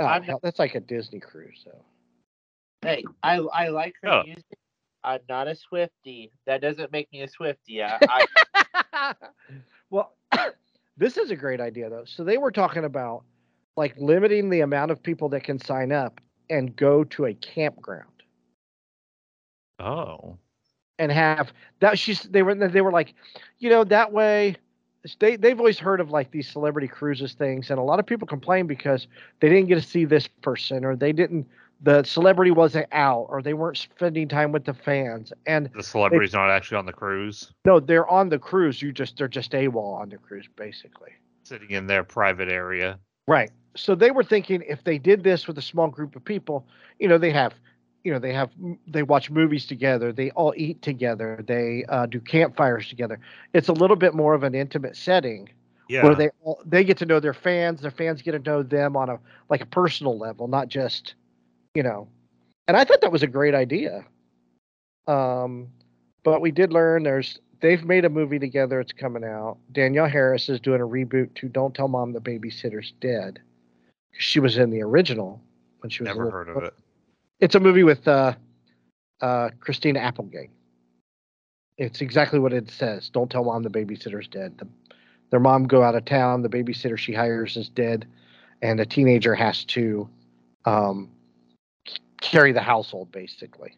[0.00, 1.84] Oh, hell, that's like a Disney cruise, though.
[2.82, 4.22] Hey, I I like her Oh.
[4.24, 4.44] music.
[5.02, 6.30] I'm not a Swifty.
[6.46, 7.82] That doesn't make me a Swifty.
[7.82, 8.26] I, I
[9.90, 10.14] well,
[10.96, 12.04] this is a great idea though.
[12.06, 13.24] So they were talking about
[13.76, 18.04] like limiting the amount of people that can sign up and go to a campground
[19.78, 20.36] Oh.
[20.98, 21.98] and have that.
[21.98, 23.14] She's they were they were like,
[23.58, 24.56] you know, that way.
[25.20, 28.26] They they've always heard of like these celebrity cruises things, and a lot of people
[28.26, 29.06] complain because
[29.40, 31.46] they didn't get to see this person, or they didn't.
[31.80, 36.32] The celebrity wasn't out, or they weren't spending time with the fans, and The celebrity's
[36.32, 38.82] not actually on the cruise, no, they're on the cruise.
[38.82, 41.12] You just they're just AWOL on the cruise, basically.
[41.44, 42.98] sitting in their private area.
[43.28, 43.50] Right.
[43.76, 46.66] So they were thinking if they did this with a small group of people,
[46.98, 47.54] you know, they have,
[48.02, 48.50] you know, they have,
[48.88, 53.20] they watch movies together, they all eat together, they uh, do campfires together.
[53.54, 55.48] It's a little bit more of an intimate setting
[55.88, 56.02] Yeah.
[56.04, 58.96] where they all, they get to know their fans, their fans get to know them
[58.96, 61.14] on a like a personal level, not just,
[61.78, 62.08] you know.
[62.66, 64.04] And I thought that was a great idea.
[65.06, 65.68] Um,
[66.24, 68.80] but we did learn there's they've made a movie together.
[68.80, 69.58] It's coming out.
[69.70, 73.38] Danielle Harris is doing a reboot to "Don't Tell Mom the Babysitter's Dead."
[74.18, 75.40] She was in the original
[75.78, 76.74] when she was Never heard of it.
[77.38, 78.34] It's a movie with uh,
[79.20, 80.50] uh, Christina Applegate.
[81.76, 83.08] It's exactly what it says.
[83.08, 84.58] Don't tell mom the babysitter's dead.
[84.58, 84.66] The,
[85.30, 86.42] their mom go out of town.
[86.42, 88.04] The babysitter she hires is dead,
[88.62, 90.08] and a teenager has to
[90.64, 91.08] um,
[92.20, 93.76] carry the household basically.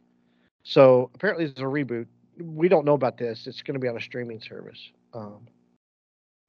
[0.62, 2.06] So apparently, it's a reboot.
[2.38, 3.46] We don't know about this.
[3.46, 4.90] It's going to be on a streaming service.
[5.14, 5.46] Um,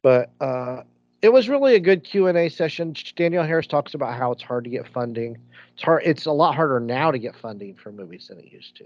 [0.03, 0.83] but uh,
[1.21, 2.95] it was really a good Q and A session.
[3.15, 5.37] Danielle Harris talks about how it's hard to get funding.
[5.73, 6.03] It's hard.
[6.05, 8.85] It's a lot harder now to get funding for movies than it used to.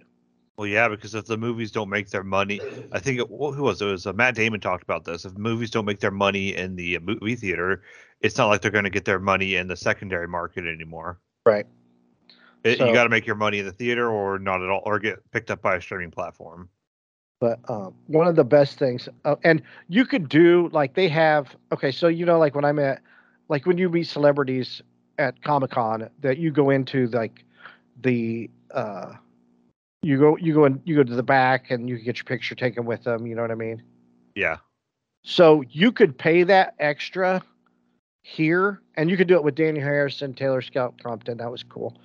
[0.57, 2.61] Well, yeah, because if the movies don't make their money,
[2.93, 3.87] I think it, who was it?
[3.87, 5.25] it was uh, Matt Damon talked about this.
[5.25, 7.81] If movies don't make their money in the movie theater,
[8.21, 11.19] it's not like they're going to get their money in the secondary market anymore.
[11.45, 11.65] Right.
[12.65, 14.81] It, So- you got to make your money in the theater or not at all,
[14.85, 16.67] or get picked up by a streaming platform.
[17.39, 21.55] But um, one of the best things, uh, and you could do like they have.
[21.71, 23.01] Okay, so you know, like when I'm at,
[23.49, 24.81] like when you meet celebrities
[25.19, 27.43] at Comic Con, that you go into like
[28.01, 29.13] the, uh,
[30.01, 32.25] you go you go and you go to the back and you can get your
[32.25, 33.27] picture taken with them.
[33.27, 33.83] You know what I mean?
[34.33, 34.57] Yeah.
[35.23, 37.43] So you could pay that extra
[38.23, 41.37] here, and you could do it with Danny Harrison, Taylor Scout Compton.
[41.37, 41.97] That was cool.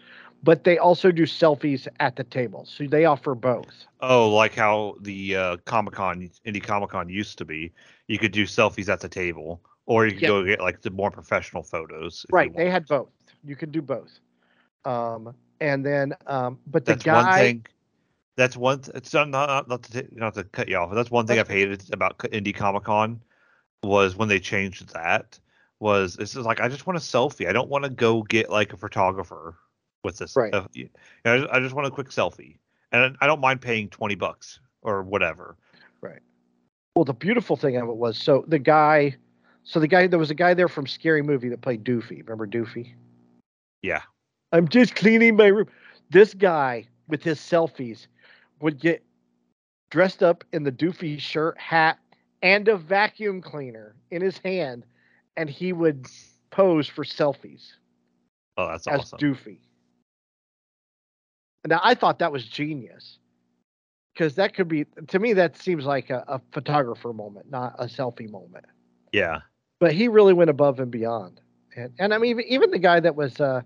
[0.42, 3.86] But they also do selfies at the table, so they offer both.
[4.00, 7.72] Oh, like how the uh, Comic Con, Indie Comic Con used to be.
[8.08, 10.28] You could do selfies at the table, or you could Yeah.
[10.28, 12.24] go get like the more professional photos.
[12.30, 13.10] Right, they had both.
[13.44, 14.18] You could do both.
[14.84, 17.66] Um, and then, um, but the That's one guy, thing.
[18.36, 18.80] That's one.
[18.80, 20.94] Th- it's not not not to, not to cut you off.
[20.94, 23.20] That's one thing I've hated about Indie Comic Con
[23.82, 25.38] was when they changed that.
[25.80, 27.48] Was this is like I just want a selfie.
[27.48, 29.56] I don't want to go get like a photographer
[30.04, 30.36] with this.
[30.36, 30.52] Right.
[30.52, 30.88] Uh, you
[31.24, 32.56] know, I just, I just want a quick selfie,
[32.92, 35.56] and I don't mind paying twenty bucks or whatever.
[36.00, 36.20] Right.
[36.94, 39.16] Well, the beautiful thing of it was, so the guy,
[39.64, 42.22] so the guy, there was a guy there from Scary Movie that played Doofy.
[42.26, 42.94] Remember Doofy?
[43.82, 44.02] Yeah.
[44.52, 45.68] I'm just cleaning my room.
[46.10, 48.06] This guy with his selfies
[48.60, 49.02] would get
[49.90, 51.98] dressed up in the Doofy shirt, hat,
[52.42, 54.84] and a vacuum cleaner in his hand,
[55.36, 56.06] and he would
[56.50, 57.74] pose for selfies
[58.60, 59.18] Oh, that's as awesome.
[59.18, 59.58] Doofy.
[61.66, 63.18] Now I thought that was genius.
[64.14, 67.84] Because that could be to me that seems like a, a photographer moment, not a
[67.84, 68.66] selfie moment.
[69.12, 69.40] yeah.
[69.78, 71.40] But he really went above and beyond.
[71.76, 73.62] And and I mean even, the guy that was uh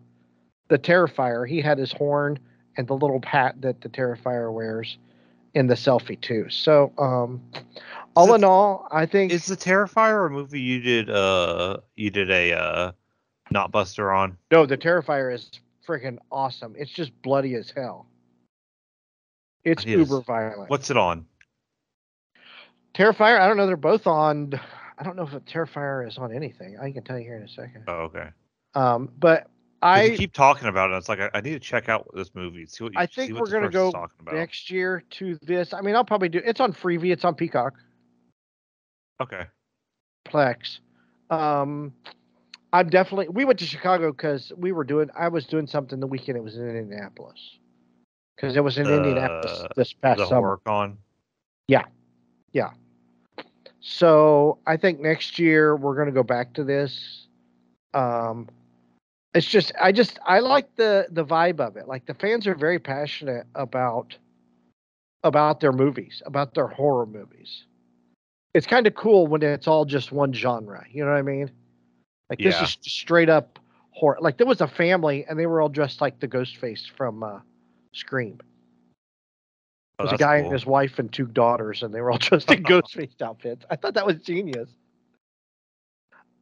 [0.69, 2.39] the Terrifier, he had his horn
[2.77, 4.97] and the little hat that the Terrifier wears
[5.55, 6.49] in the selfie too.
[6.51, 7.41] So um
[8.15, 11.11] all it- in all, I think Is the Terrifier a movie you did?
[11.11, 12.93] Uh, you did a uh,
[13.51, 14.37] not Buster on.
[14.53, 15.51] No, the Terrifier is
[15.87, 16.75] freaking awesome.
[16.77, 18.07] It's just bloody as hell.
[19.65, 20.71] It's It uber violent.
[20.71, 21.27] What's it on?
[22.95, 23.41] Terrifier?
[23.41, 23.67] I don't know.
[23.67, 24.59] They're both on.
[24.99, 26.79] I don't know if a Terrifier is on anything.
[26.81, 27.85] I can tell you here in a second.
[27.89, 28.29] Oh, okay.
[28.75, 29.49] Um, but
[29.83, 30.97] I keep talking about it.
[30.97, 32.67] It's like I, I need to check out this movie.
[32.67, 33.93] See what you, I see think what we're gonna go
[34.33, 35.73] next year to this.
[35.73, 36.41] I mean, I'll probably do.
[36.45, 37.13] It's on Freevee.
[37.13, 37.75] It's on Peacock
[39.21, 39.45] Okay.
[40.27, 40.81] Plex.
[41.31, 41.93] Um,
[42.75, 43.29] I'm definitely.
[43.29, 45.09] We went to Chicago because we were doing.
[45.17, 46.37] I was doing something the weekend.
[46.37, 47.39] It was in Indianapolis
[48.35, 50.59] because it was in Indianapolis Uh, this past The summer.
[51.69, 51.85] yeah,
[52.53, 52.73] yeah.
[53.81, 57.29] So I think next year we're going to go back to this.
[57.95, 58.49] Um,
[59.35, 61.87] it's just I just I like the the vibe of it.
[61.87, 64.17] Like the fans are very passionate about
[65.23, 67.67] about their movies, about their horror movies.
[68.53, 70.85] It's kind of cool when it's all just one genre.
[70.91, 71.53] You know what I mean?
[72.31, 73.59] Like this is straight up
[73.91, 74.19] horror.
[74.21, 77.23] Like there was a family and they were all dressed like the ghost face from
[77.23, 77.41] uh,
[77.93, 78.41] Scream.
[79.99, 80.47] Oh, was a guy cool.
[80.47, 83.65] and his wife and two daughters, and they were all dressed in ghost face outfits.
[83.71, 84.69] I thought that was genius.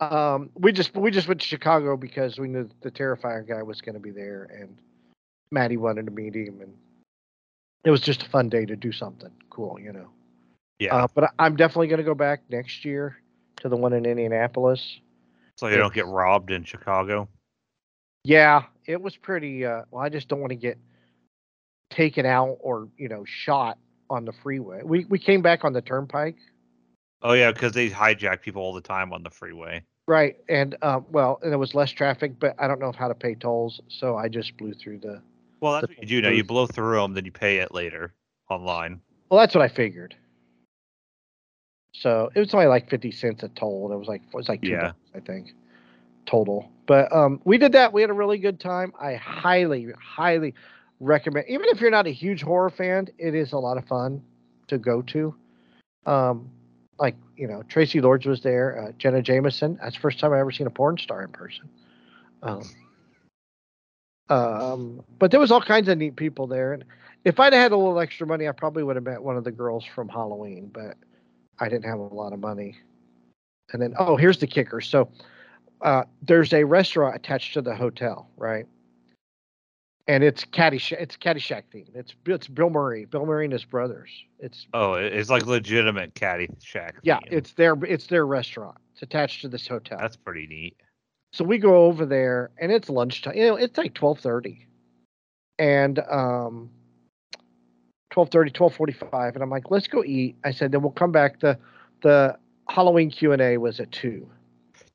[0.01, 3.81] Um, we just we just went to Chicago because we knew the Terrifier guy was
[3.81, 4.79] going to be there, and
[5.51, 6.75] Maddie wanted to meet him, and
[7.85, 10.09] it was just a fun day to do something cool, you know.
[10.79, 10.97] Yeah.
[10.97, 13.19] Uh, but I- I'm definitely going to go back next year
[13.61, 14.99] to the one in Indianapolis.
[15.57, 17.29] So you don't get robbed in Chicago.
[18.25, 19.65] Yeah, it was pretty.
[19.65, 20.79] Uh, well, I just don't want to get
[21.91, 24.83] taken out or you know shot on the freeway.
[24.85, 26.37] We we came back on the turnpike.
[27.23, 29.85] Oh yeah, because they hijack people all the time on the freeway.
[30.09, 33.15] Right, and um, well, and there was less traffic, but I don't know how to
[33.15, 35.23] pay tolls, so I just blew through the.
[35.61, 36.35] Well, that's The what you do now.
[36.35, 38.13] You blow through them, then you pay it later
[38.51, 39.01] online.
[39.31, 40.17] Well, that's what I figured.
[41.95, 43.87] So it was only like fifty cents a toll.
[43.87, 44.93] and It was like it was like two Yeah.
[45.15, 45.55] I think,
[46.27, 46.71] total.
[46.87, 47.93] But um, we did that.
[47.93, 48.93] We had a really good time.
[49.01, 50.55] I highly, highly
[51.01, 51.47] recommend.
[51.49, 54.23] Even if you're not a huge horror fan, it is a lot of fun
[54.69, 55.35] to go to.
[56.07, 56.51] Um,
[56.99, 58.81] like you know, Traci Lords was there.
[58.81, 59.79] Uh, Jenna Jameson.
[59.83, 61.69] That's the first time I ever seen a porn star in person.
[62.43, 62.63] Um,
[64.29, 66.85] um, but there was all kinds of neat people there, and
[67.25, 69.53] if I'd had a little extra money, I probably would have met one of the
[69.53, 70.97] girls from Halloween, but
[71.59, 72.77] I didn't have a lot of money.
[73.73, 74.81] And then, oh, here's the kicker.
[74.81, 75.09] So,
[75.81, 78.67] uh, there's a restaurant attached to the hotel, right?
[80.09, 81.01] And it's Caddyshack.
[81.01, 81.95] It's Caddyshack themed.
[81.95, 84.11] It's it's Bill Murray, Bill Murray and his brothers.
[84.41, 86.97] It's Oh, it's like legitimate caddy shack.
[87.03, 87.29] yeah, theme.
[87.39, 88.77] it's their it's their restaurant.
[88.95, 89.99] It's attached to this hotel.
[90.01, 90.77] That's pretty neat.
[91.33, 93.37] so we go over there and it's lunchtime.
[93.37, 94.67] You know, it's like twelve thirty,
[95.59, 96.69] and um,
[98.13, 99.35] 12.30, 12.45.
[99.35, 100.37] and I'm like, let's go eat.
[100.45, 101.41] I said, then we'll come back.
[101.41, 101.59] the
[102.03, 102.37] The
[102.69, 104.29] Halloween Q and A was at two.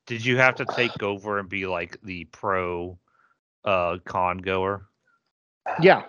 [0.06, 2.98] Did you have to take over and be like the pro
[3.64, 4.86] uh con goer?
[5.80, 6.04] Yeah.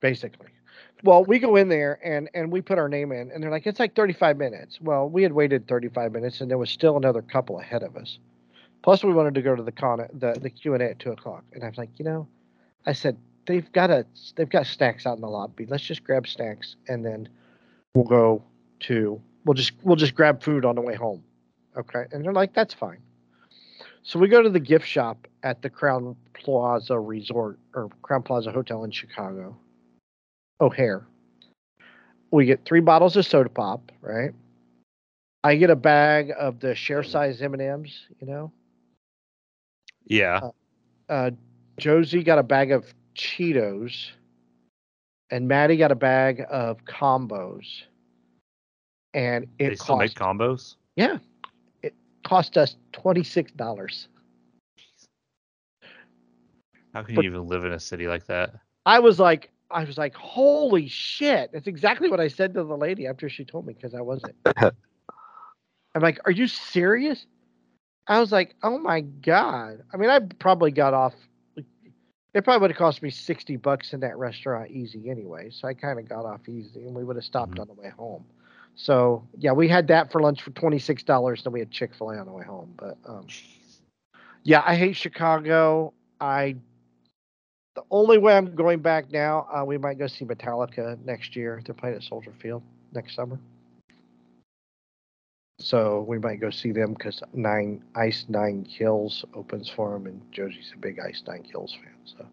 [0.00, 0.48] Basically.
[1.04, 3.66] Well, we go in there and and we put our name in and they're like,
[3.66, 4.80] it's like 35 minutes.
[4.80, 8.18] Well, we had waited 35 minutes and there was still another couple ahead of us.
[8.82, 11.12] Plus we wanted to go to the con the, the Q and A at two
[11.12, 11.44] o'clock.
[11.52, 12.26] And I was like, you know,
[12.86, 13.16] I said,
[13.46, 15.66] they've got a they've got snacks out in the lobby.
[15.66, 17.28] Let's just grab snacks and then
[17.94, 18.44] we'll go
[18.80, 21.24] to we'll just we'll just grab food on the way home.
[21.74, 22.04] Okay.
[22.12, 22.98] And they're like, that's fine.
[24.02, 28.52] So we go to the gift shop at the Crowne Plaza Resort or Crowne Plaza
[28.52, 29.56] Hotel in Chicago.
[30.60, 31.06] O'Hare.
[32.30, 34.32] We get three bottles of soda pop, right?
[35.44, 38.06] I get a bag of the share size M and M's.
[38.20, 38.52] You know,
[40.04, 40.50] Yeah.
[41.08, 41.30] uh,
[41.78, 44.10] Josie got a bag of Cheetos,
[45.30, 47.64] and Maddie got a bag of combos.
[49.18, 50.76] And they it still make combos.
[50.94, 51.18] yeah,
[51.82, 54.06] it cost us twenty six dollars.
[56.94, 58.54] How can But- you even live in a city like that?
[58.86, 61.50] I was like, I was like, holy shit!
[61.52, 64.36] That's exactly what I said to the lady after she told me because I wasn't.
[64.56, 67.26] I'm like, are you serious?
[68.06, 69.82] I was like, oh my god!
[69.92, 71.14] I mean, I probably got off.
[72.34, 75.74] It probably would have cost me sixty bucks in that restaurant easy anyway, so I
[75.74, 77.62] kind of got off easy, and we would have stopped Mhm.
[77.62, 78.24] on the way home.
[78.78, 81.42] So yeah, we had that for lunch for twenty six dollars.
[81.42, 82.72] Then we had Chick fil A on the way home.
[82.76, 83.26] But um,
[84.44, 85.92] yeah, I hate Chicago.
[86.20, 86.56] I
[87.74, 91.60] the only way I'm going back now, uh, we might go see Metallica next year.
[91.64, 92.62] They're playing at Soldier Field
[92.92, 93.38] next summer,
[95.60, 100.22] so we might go see them because Nine Ice Nine Kills opens for them, and
[100.32, 101.94] Josie's a big Ice Nine Kills fan.
[102.04, 102.26] So,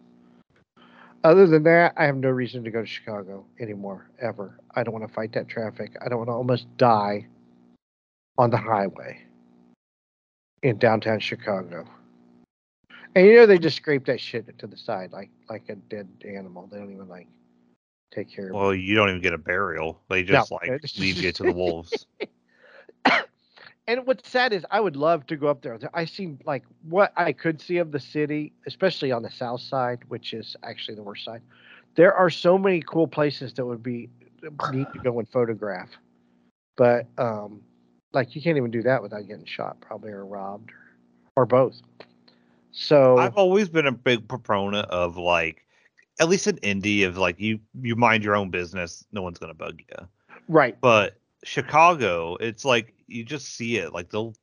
[1.26, 4.60] other than that, I have no reason to go to Chicago anymore ever.
[4.76, 5.96] I don't want to fight that traffic.
[6.06, 7.26] I don't want to almost die
[8.38, 9.26] on the highway
[10.62, 11.88] in downtown Chicago.
[13.16, 16.08] And you know they just scrape that shit to the side like like a dead
[16.28, 16.70] animal.
[16.72, 17.28] They don't even like
[18.14, 18.56] take care of it.
[18.56, 20.02] Well, you don't even get a burial.
[20.10, 22.06] They just No, like leave you to the wolves.
[23.88, 25.78] And what's sad is I would love to go up there.
[25.94, 30.00] I see like what I could see of the city, especially on the south side,
[30.08, 31.42] which is actually the worst side.
[31.96, 34.10] There are so many cool places that would be
[34.72, 35.90] neat to go and photograph.
[36.78, 37.62] But um
[38.12, 40.72] like you can't even do that without getting shot probably or robbed
[41.36, 41.80] or, or both.
[42.72, 45.64] So I've always been a big proponent of like,
[46.20, 49.54] at least in Indy, of like you you mind your own business, no one's gonna
[49.54, 50.08] bug you.
[50.48, 50.76] right.
[50.82, 53.94] But Chicago, it's like you just see it.
[53.94, 54.36] Like they'll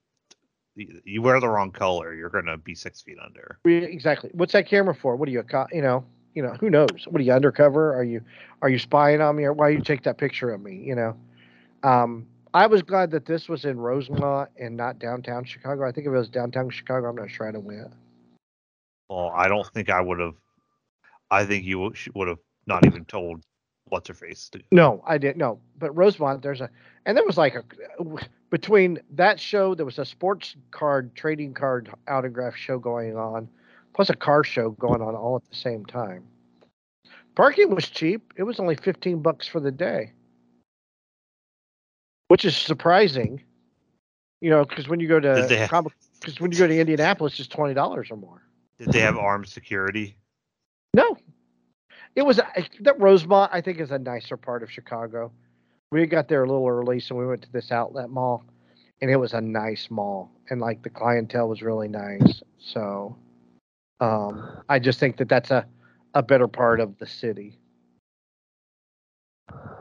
[0.74, 3.58] you wear the wrong color, you're gonna be six feet under.
[3.64, 4.30] Exactly.
[4.32, 5.16] What's that camera for?
[5.16, 7.06] What are you, you know, you know, who knows?
[7.06, 7.94] What are you undercover?
[7.94, 8.22] Are you,
[8.62, 10.76] are you spying on me, or why you take that picture of me?
[10.76, 11.16] You know,
[11.82, 15.86] um, I was glad that this was in Rosemont and not downtown Chicago.
[15.86, 17.92] I think if it was downtown Chicago, I'm not sure I'd have went.
[19.08, 20.34] Well, I don't think I would have.
[21.30, 23.42] I think you would have not even told
[23.86, 24.48] what's her face.
[24.50, 25.36] To, No, I didn't.
[25.38, 26.70] No, but Rosemont, there's a,
[27.04, 27.64] and there was like a,
[28.52, 33.48] between that show, there was a sports card trading card autograph show going on,
[33.94, 36.22] plus a car show going on all at the same time.
[37.34, 38.34] Parking was cheap.
[38.36, 40.12] It was only 15 bucks for the day,
[42.28, 43.42] which is surprising.
[44.42, 45.86] You know, because when you go to have-
[46.20, 48.42] because when you go to Indianapolis, it's twenty dollars or more.
[48.78, 50.16] did they have armed security?
[50.94, 51.16] No,
[52.16, 52.36] it was
[52.80, 53.50] that Rosemont.
[53.54, 55.32] I think is a nicer part of Chicago.
[55.92, 58.44] We got there a little early, so we went to this outlet mall,
[59.02, 62.42] and it was a nice mall, and like the clientele was really nice.
[62.58, 63.14] So,
[64.00, 65.66] um, I just think that that's a
[66.14, 67.58] a better part of the city.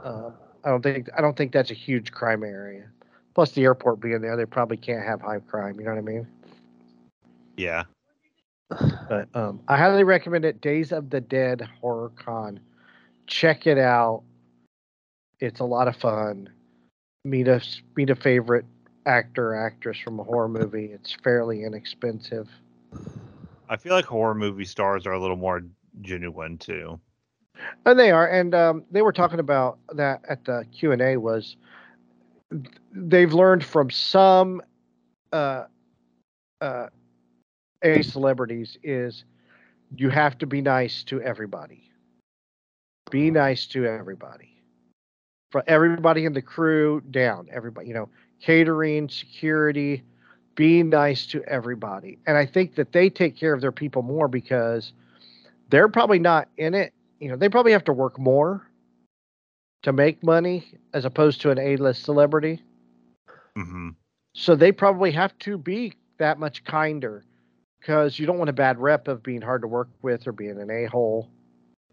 [0.03, 0.34] Um,
[0.66, 2.89] I don't think I don't think that's a huge crime area.
[3.34, 5.80] Plus, the airport being there, they probably can't have high crime.
[5.80, 6.28] You know what I mean?
[7.55, 7.86] Yeah.
[9.07, 10.59] But um, I highly recommend it.
[10.59, 12.59] Days of the Dead Horror Con.
[13.28, 14.24] Check it out.
[15.42, 16.50] It's a lot of fun.
[17.26, 17.62] Meet a
[17.96, 18.66] meet a favorite
[19.06, 20.86] actor actress from a horror movie.
[20.86, 22.48] It's fairly inexpensive.
[23.68, 25.62] I feel like horror movie stars are a little more
[26.02, 27.00] genuine too.
[27.86, 31.18] And they are, and um, they were talking about that at the Q and A.
[31.18, 31.58] Was
[32.92, 34.62] they've learned from some
[35.32, 35.66] uh,
[36.60, 36.88] uh,
[37.82, 39.24] a celebrities is
[39.96, 41.89] you have to be nice to everybody.
[43.10, 44.51] Be nice to everybody.
[45.52, 48.10] For everybody in the crew down, everybody, you know,
[48.41, 50.04] catering, security,
[50.56, 52.18] being nice to everybody.
[52.26, 54.93] And I think that they take care of their people more because
[55.70, 56.93] they're probably not in it.
[57.20, 58.68] You know, they probably have to work more
[59.84, 62.62] to make money as opposed to an A-list celebrity.
[63.56, 63.89] hmm
[64.34, 67.24] So they probably have to be that much kinder
[67.80, 70.60] because you don't want a bad rep of being hard to work with or being
[70.60, 71.30] an a-hole.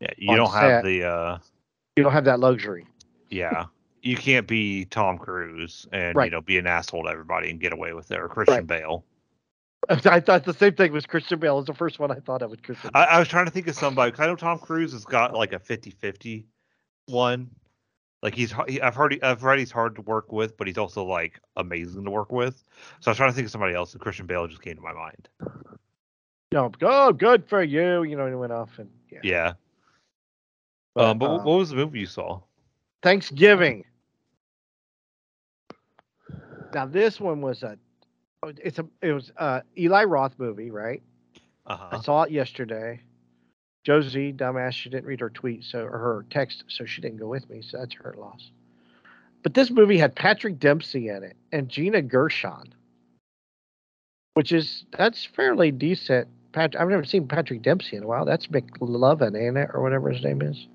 [0.01, 0.61] Yeah, you don't set.
[0.61, 1.39] have the uh
[1.97, 2.87] You don't have that luxury.
[3.31, 3.67] Yeah.
[4.03, 6.27] You can't be Tom Cruise and Right.
[6.27, 8.67] you know be an asshole to everybody and get away with it or Christian Right.
[8.67, 9.05] Bale.
[9.89, 11.57] I thought the same thing was Christian Bale.
[11.57, 12.91] Was the first one I thought of with Christian.
[12.95, 14.13] I, I was trying to think of somebody.
[14.19, 16.45] I know Tom Cruise has got like a 50-50
[17.07, 17.51] one.
[18.23, 21.05] Like he's, he, I've heard, I've read he's hard to work with, but he's also
[21.05, 22.63] like amazing to work with.
[23.01, 24.83] So I was trying to think of somebody else, and Christian Bale just came to
[24.83, 25.29] my mind.
[26.51, 28.03] Know, oh, good for you.
[28.03, 29.21] You know, and he went off and yeah.
[29.23, 29.53] Yeah.
[30.95, 32.41] But, um, but uh, what was the movie you saw?
[33.03, 33.85] Thanksgiving.
[36.75, 37.79] Now this one was a,
[38.43, 41.03] oh, it's a, it was a Eli Roth movie, right?
[41.67, 43.01] Uh I saw it yesterday.
[43.85, 47.27] Josie, dumbass, she didn't read her tweet, so or her text, so she didn't go
[47.27, 47.63] with me.
[47.63, 48.51] So that's her loss.
[49.43, 52.75] But this movie had Patrick Dempsey in it and Gina Gershon,
[54.35, 56.29] which is that's fairly decent.
[56.53, 58.25] Pat, I've never seen Patrick Dempsey in a while.
[58.25, 60.67] That's McLovin, ain't it, or whatever his name is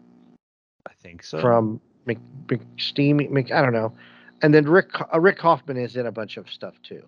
[0.88, 1.40] I think so.
[1.40, 3.30] from Mc, McSteamy.
[3.30, 3.93] Mc, I don't know.
[4.41, 7.04] And then Rick uh, Rick Hoffman is in a bunch of stuff too.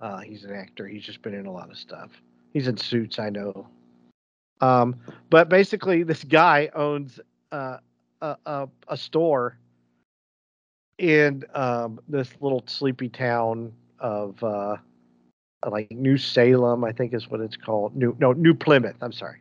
[0.00, 0.86] Uh, he's an actor.
[0.86, 2.10] He's just been in a lot of stuff.
[2.52, 3.66] He's in Suits, I know.
[4.60, 4.96] Um,
[5.30, 7.20] but basically, this guy owns
[7.52, 7.78] uh,
[8.22, 9.58] a, a a store
[10.98, 14.76] in um, this little sleepy town of uh,
[15.68, 17.96] like New Salem, I think is what it's called.
[17.96, 18.96] New no New Plymouth.
[19.00, 19.40] I'm sorry,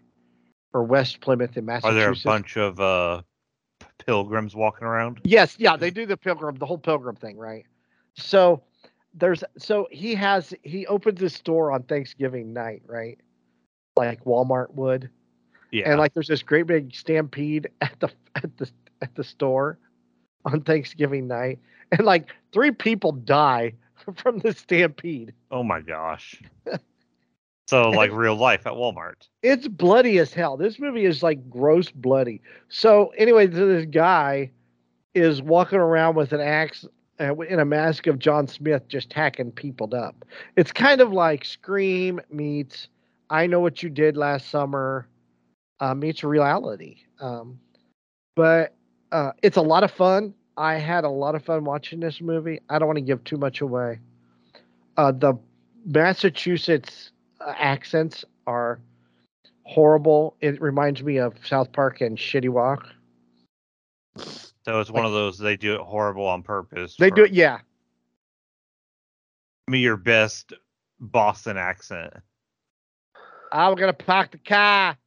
[0.73, 1.91] or West Plymouth in Massachusetts.
[1.91, 3.21] Are there a bunch of uh
[4.07, 5.19] pilgrims walking around?
[5.23, 7.65] Yes, yeah, they do the pilgrim, the whole pilgrim thing, right?
[8.15, 8.63] So
[9.13, 13.19] there's so he has he opens his store on Thanksgiving night, right?
[13.95, 15.09] Like Walmart would.
[15.71, 15.89] Yeah.
[15.91, 18.69] And like there's this great big stampede at the at the
[19.01, 19.77] at the store
[20.45, 21.59] on Thanksgiving night.
[21.91, 23.73] And like three people die
[24.15, 25.33] from the stampede.
[25.51, 26.41] oh my gosh.
[27.67, 29.27] so like real life at Walmart.
[29.43, 30.57] It's bloody as hell.
[30.57, 32.41] This movie is like gross bloody.
[32.69, 34.51] So anyway, so this guy
[35.13, 36.85] is walking around with an axe
[37.19, 40.23] uh, in a mask of John Smith, just hacking people up.
[40.55, 42.87] It's kind of like Scream meets
[43.29, 45.07] I Know What You Did Last Summer
[45.79, 46.97] uh, meets reality.
[47.19, 47.59] Um,
[48.35, 48.75] but
[49.11, 50.33] uh, it's a lot of fun.
[50.57, 52.61] I had a lot of fun watching this movie.
[52.69, 53.99] I don't want to give too much away.
[54.95, 55.35] Uh, the
[55.85, 58.79] Massachusetts Uh, accents are
[59.63, 60.35] horrible.
[60.41, 62.87] It reminds me of South Park and Shitty Wok.
[64.17, 66.95] So it's one of those they do it horrible on purpose.
[66.97, 67.59] They do it, yeah.
[69.67, 70.53] me your best
[70.99, 72.13] Boston accent.
[73.51, 74.97] I'm gonna park the car.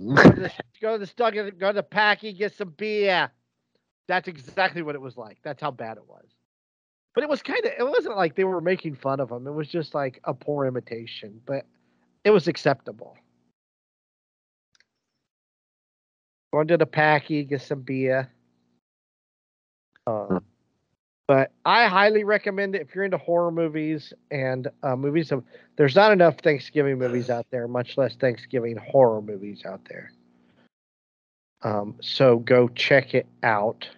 [0.00, 3.30] Go to the, go to the store, go to the packy, get some beer.
[4.06, 5.38] That's exactly what it was like.
[5.42, 6.26] That's how bad it was.
[7.14, 7.72] But it was kind of.
[7.78, 9.46] It wasn't like they were making fun of him.
[9.46, 11.66] It was just like a poor imitation, but
[12.24, 13.16] it was acceptable.
[16.52, 18.30] Going to the packy, get some beer.
[20.06, 20.42] Um,
[21.30, 25.44] but I highly recommend it if you're into horror movies and uh, movies of
[25.76, 30.10] there's not enough Thanksgiving movies out there, much less Thanksgiving horror movies out there.
[31.62, 33.88] Um, so go check it out.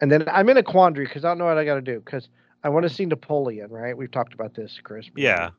[0.00, 2.00] And then I'm in a quandary because I don't know what I got to do
[2.00, 2.28] because
[2.62, 3.96] I want to see Napoleon, right?
[3.96, 5.08] We've talked about this, Chris.
[5.16, 5.50] Yeah.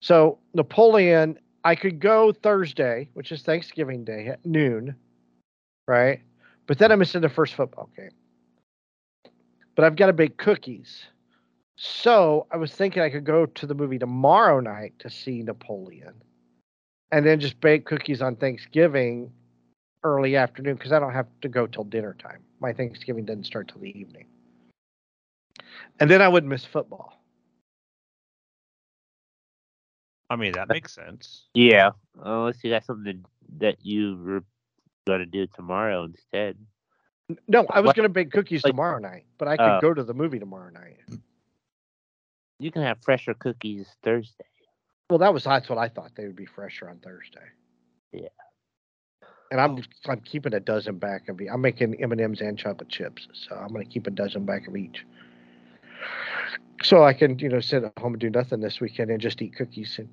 [0.00, 4.94] So Napoleon, I could go Thursday, which is Thanksgiving Day at noon,
[5.86, 6.20] right?
[6.66, 8.10] But then I'm missing the first football game.
[9.74, 11.04] But I've got to bake cookies.
[11.76, 16.14] So I was thinking I could go to the movie tomorrow night to see Napoleon,
[17.10, 19.32] and then just bake cookies on Thanksgiving
[20.04, 22.40] early afternoon because I don't have to go till dinner time.
[22.60, 24.26] My Thanksgiving didn't start till the evening.
[25.98, 27.22] And then I would miss football.
[30.28, 31.46] I mean that makes sense.
[31.54, 31.90] Yeah,
[32.22, 33.24] oh, unless you got something
[33.58, 34.44] that you were
[35.06, 36.56] gonna do tomorrow instead.
[37.48, 39.80] No, I was What- going to bake cookies like- tomorrow night, but I could Oh.
[39.80, 40.98] go to the movie tomorrow night.
[42.58, 44.44] You can have fresher cookies Thursday.
[45.08, 47.48] Well, that was that's what I thought they would be fresher on Thursday.
[48.12, 48.28] Yeah.
[49.50, 51.48] And I'm I'm keeping a dozen back of each.
[51.52, 54.44] I'm making M and M's and chocolate chips, so I'm going to keep a dozen
[54.44, 55.04] back of each.
[56.82, 59.42] So I can you know sit at home and do nothing this weekend and just
[59.42, 60.08] eat cookies and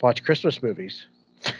[0.00, 1.06] watch Christmas movies.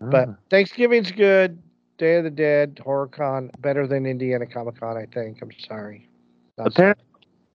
[0.00, 0.34] But Ah.
[0.50, 1.62] Thanksgiving's good.
[1.96, 4.96] Day of the Dead, HorrorCon, better than Indiana Comic Con.
[4.98, 5.40] I think.
[5.40, 6.08] I'm sorry.
[6.58, 6.96] Not Appar-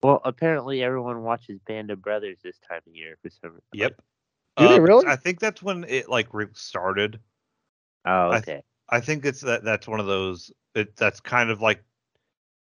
[0.03, 3.61] well, apparently everyone watches Band of Brothers this time of year for some reason.
[3.75, 4.01] Yep.
[4.57, 5.07] Do they Um, really?
[5.09, 7.19] I think that's when it like re- started.
[8.05, 8.63] Oh, I- okay.
[8.89, 10.51] I think it's that that's one of those.
[10.75, 11.83] It that's kind of like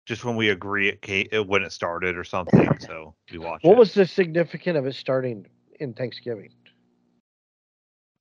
[0.06, 2.78] just when we agree it came it, when it started or something.
[2.80, 3.64] So we watch.
[3.64, 3.80] What it.
[3.80, 5.48] was the significance of it starting
[5.80, 6.52] in Thanksgiving?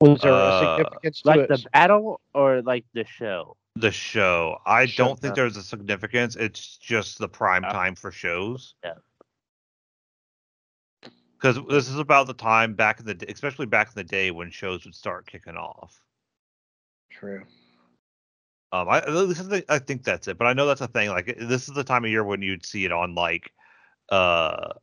[0.01, 1.49] Was there a Uh, significance to Like it?
[1.49, 3.57] the battle or like the show?
[3.75, 4.59] the show?
[4.65, 6.37] I Show, don't think there's a significance.
[6.37, 8.75] It's just the prime Uh, time for shows.
[8.85, 8.95] yeah.
[11.41, 14.31] Because this is about the time back in the day, especially back in the day
[14.33, 16.01] when shows would start kicking off.
[17.11, 17.43] True.
[18.71, 21.09] Um, I this is the, I think that's it, but I know that's a thing.
[21.09, 23.51] Like this is the time of year when you'd see it on like,
[24.11, 24.75] uh,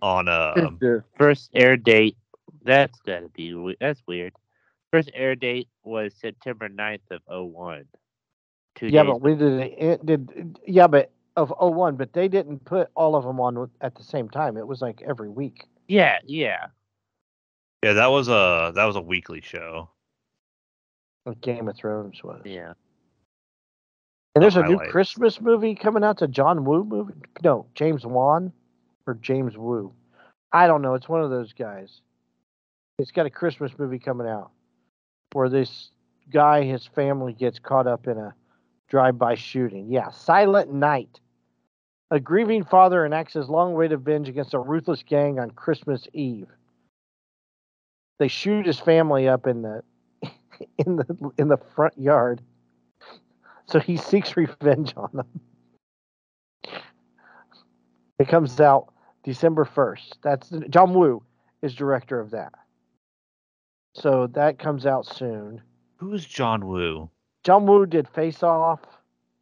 [0.00, 2.16] on um, the first air date.
[2.62, 4.32] That's gotta be that's weird.
[4.92, 7.84] First air date was September 9th of 01.
[8.76, 12.90] Two Yeah, but we did it did yeah, but of 01, but they didn't put
[12.94, 14.56] all of them on at the same time.
[14.56, 15.64] It was like every week.
[15.88, 16.66] yeah, yeah.
[17.82, 19.90] yeah, that was a that was a weekly show.
[21.26, 22.42] Like Game of Thrones was.
[22.44, 22.72] Yeah.
[24.34, 24.78] And there's The a new.
[24.90, 26.16] Christmas movie coming out.
[26.16, 27.14] It's a John Woo movie.
[27.42, 28.52] No, James Wan
[29.06, 29.92] or James Woo.
[30.52, 30.94] I don't know.
[30.94, 32.00] It's one of those guys.
[32.98, 34.50] It's got a Christmas movie coming out
[35.32, 35.90] where this
[36.32, 38.34] guy, his family gets caught up in a
[38.88, 39.90] drive-by shooting.
[39.90, 41.20] Yeah, Silent Night.
[42.10, 46.48] A grieving father enacts his long-awaited revenge against a ruthless gang on Christmas Eve.
[48.18, 49.82] They shoot his family up in the
[50.78, 52.42] in the in the front yard.
[53.66, 55.40] So he seeks revenge on them.
[58.18, 58.92] It comes out
[59.24, 60.14] December 1st.
[60.22, 61.22] That's John Woo
[61.62, 62.52] is director of that.
[63.94, 65.62] So that comes out soon.
[65.96, 67.10] Who's John Woo?
[67.42, 68.80] John Woo did Face Off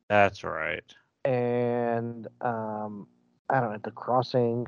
[0.09, 0.85] That's right.
[1.25, 3.07] and um,
[3.51, 4.67] I don't know, The Crossing.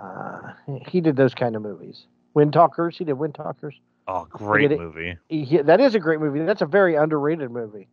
[0.00, 0.52] Uh,
[0.88, 2.06] he did those kind of movies.
[2.34, 2.96] Wind Talkers.
[2.96, 3.80] He did Wind Talkers.
[4.10, 5.16] Oh, great movie.
[5.28, 6.40] He, he- that is a great movie.
[6.44, 7.88] That's a very underrated movie.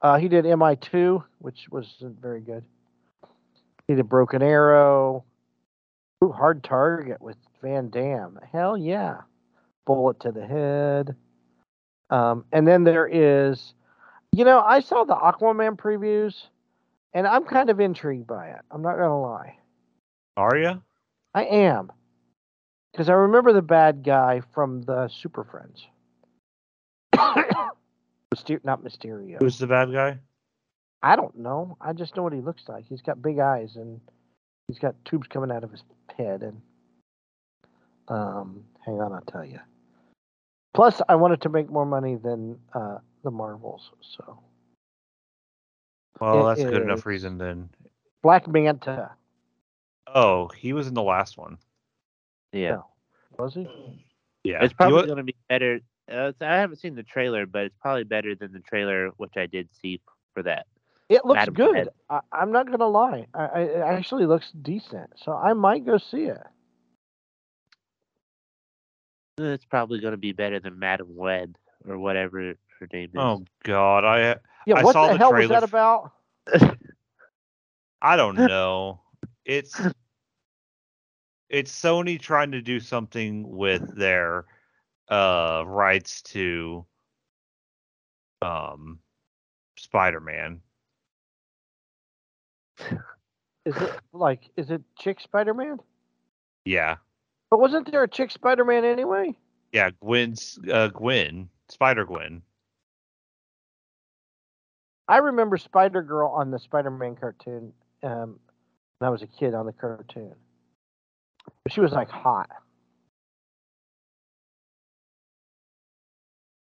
[0.00, 2.64] Uh, he did MI2, which wasn't very good.
[3.86, 5.24] He did Broken Arrow.
[6.24, 8.38] Ooh, Hard Target with Van Damme.
[8.52, 9.18] Hell yeah.
[9.86, 11.14] Bullet to the head.
[12.10, 13.74] Um, and then there is,
[14.32, 16.46] you know, I saw the Aquaman previews,
[17.14, 18.60] and I'm kind of intrigued by it.
[18.70, 19.58] I'm not gonna lie.
[20.36, 20.82] Are you?
[21.34, 21.92] I am.
[22.92, 25.86] Because I remember the bad guy from the Super Friends.
[28.34, 29.38] Myster- not Mysterio.
[29.40, 30.18] Who's the bad guy?
[31.02, 31.76] I don't know.
[31.80, 32.84] I just know what he looks like.
[32.88, 34.00] He's got big eyes and
[34.68, 35.82] he's got tubes coming out of his
[36.16, 36.42] head.
[36.42, 36.60] And
[38.08, 39.58] um, hang on, I'll tell you.
[40.74, 43.90] Plus, I wanted to make more money than uh, the Marvels.
[44.16, 44.38] So
[46.20, 47.68] Well, It that's good enough reason then.
[48.22, 49.10] Black Manta
[50.14, 51.58] Oh, he was in the last one.
[52.52, 52.70] Yeah.
[52.70, 52.86] No.
[53.38, 53.66] was he?
[54.44, 54.62] Yeah.
[54.62, 55.80] It's probably going to be better.
[56.10, 59.46] Uh, I haven't seen the trailer, but it's probably better than the trailer which I
[59.46, 60.00] did see
[60.34, 60.66] for that.
[61.08, 61.74] It looks Madam good.
[61.74, 61.92] Web.
[62.08, 63.26] I, I'm not gonna lie.
[63.34, 65.10] I, I, it actually looks decent.
[65.22, 66.40] So I might go see it.
[69.38, 73.18] It's probably going to be better than Madam Web or whatever her name is.
[73.20, 74.36] Oh God, I
[74.66, 76.12] Yeah, I what saw the the hell was that f- about?
[78.02, 79.00] I don't know.
[79.44, 79.80] It's
[81.52, 84.46] it's Sony trying to do something with their
[85.08, 86.84] uh rights to
[88.40, 88.98] um
[89.76, 90.60] Spider-Man.
[93.64, 95.78] Is it like is it Chick Spider Man?
[96.64, 96.96] Yeah.
[97.50, 99.36] But wasn't there a Chick Spider Man anyway?
[99.72, 102.42] Yeah, Gwen's uh Gwen, Spider-Gwen.
[105.06, 107.72] I remember Spider Girl on the Spider Man cartoon.
[108.02, 108.40] Um,
[108.98, 110.34] when I was a kid on the cartoon.
[111.68, 112.48] She was like hot.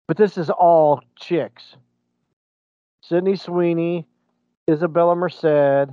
[0.07, 1.77] But this is all chicks.
[3.03, 4.07] Sydney Sweeney,
[4.69, 5.93] Isabella Merced,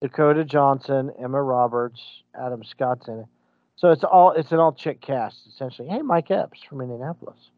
[0.00, 2.00] Dakota Johnson, Emma Roberts,
[2.34, 3.26] Adam Scott's in it.
[3.76, 5.88] So it's all it's an all chick cast essentially.
[5.88, 7.50] Hey, Mike Epps from Indianapolis.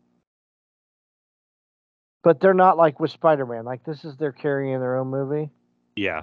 [2.23, 3.65] But they're not like with Spider Man.
[3.65, 5.51] Like this is they're carrying their own movie.
[5.97, 6.23] Yeah.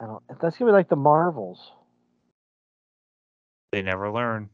[0.00, 0.22] I don't.
[0.40, 1.72] That's gonna be like the Marvels.
[3.72, 4.50] They never learn.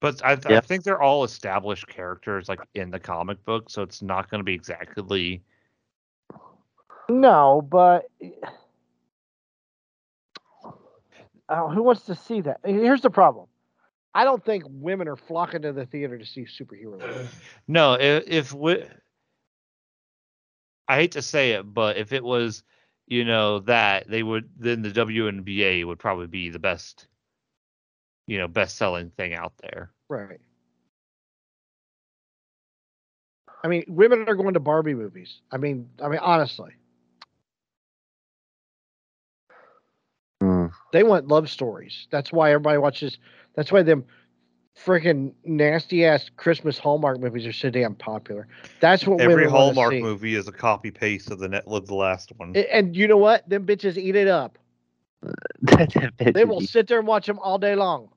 [0.00, 0.60] But I, I Yeah.
[0.60, 4.44] think they're all established characters like in the comic book, so it's not going to
[4.44, 5.42] be exactly
[7.08, 8.06] No, but
[11.48, 12.60] oh, who wants to see that?
[12.64, 13.46] Here's the problem.
[14.14, 17.30] I don't think women are flocking to the theater to see superhero movies.
[17.68, 18.84] No, if, if we,
[20.88, 22.62] I hate to say it, but if it was,
[23.12, 27.06] you know, that they would, then the WNBA would probably be the best,
[28.26, 29.92] you know, best selling thing out there.
[30.08, 30.40] Right.
[33.62, 35.42] I mean, women are going to Barbie movies.
[35.50, 36.72] I mean, I mean, honestly,
[40.40, 40.68] Hmm.
[40.92, 42.08] they want love stories.
[42.10, 43.18] That's why everybody watches.
[43.54, 44.06] That's why them
[44.76, 48.46] freaking nasty ass Christmas Hallmark movies are so damn popular.
[48.80, 50.02] That's what Every women Hallmark see.
[50.02, 52.52] movie is a copy paste of the net of the last one.
[52.56, 53.48] A- And you know what?
[53.48, 54.58] Them bitches eat it up.
[56.34, 58.08] They will sit there and watch them all day long.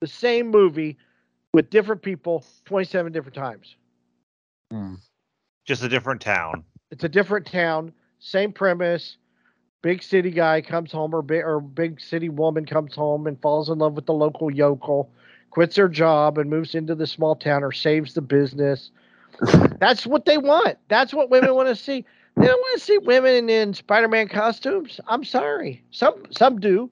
[0.00, 0.96] The same movie
[1.52, 3.76] with different people, twenty-seven different times.
[4.70, 4.94] Hmm.
[5.66, 6.64] Just a different town.
[6.90, 9.18] It's a different town, same premise.
[9.82, 13.68] Big city guy comes home, or big or big city woman comes home and falls
[13.68, 15.10] in love with the local yokel,
[15.50, 18.90] quits her job and moves into the small town or saves the business.
[19.80, 20.78] That's what they want.
[20.88, 22.04] That's what women want to see.
[22.36, 25.00] They don't want to see women in Spider-Man costumes.
[25.08, 25.82] I'm sorry.
[25.90, 26.90] Some some do.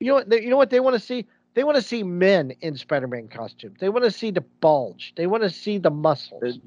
[0.00, 0.28] You know what?
[0.28, 1.26] They, you know what they want to see?
[1.54, 3.76] They want to see men in Spider-Man costumes.
[3.78, 5.12] They want to see the bulge.
[5.16, 6.58] They want to see the muscles.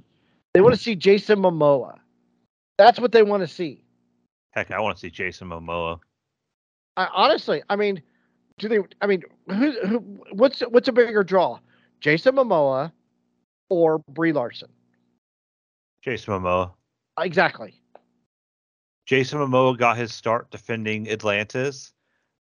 [0.54, 1.98] They want to see Jason Momoa.
[2.78, 3.82] That's what they want to see.
[4.56, 6.00] Heck, I want to see Jason Momoa.
[6.98, 8.02] I, honestly, I mean,
[8.58, 8.80] do they?
[9.02, 9.98] I mean, who, who?
[10.32, 11.60] What's what's a bigger draw,
[12.00, 12.92] Jason Momoa
[13.70, 14.70] or Brie Larson?
[16.02, 16.72] Jason Momoa.
[17.20, 17.82] Exactly.
[19.06, 21.92] Jason Momoa got his start defending Atlantis,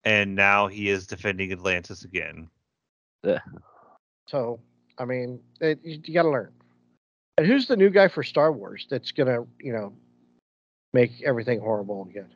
[0.04, 2.48] and now he is defending Atlantis again.
[3.22, 3.40] Yeah.
[4.26, 4.58] So,
[4.98, 6.52] I mean, it, you, you got to learn.
[7.36, 9.92] And who's the new guy for Star Wars that's gonna, you know,
[10.92, 12.28] make everything horrible again?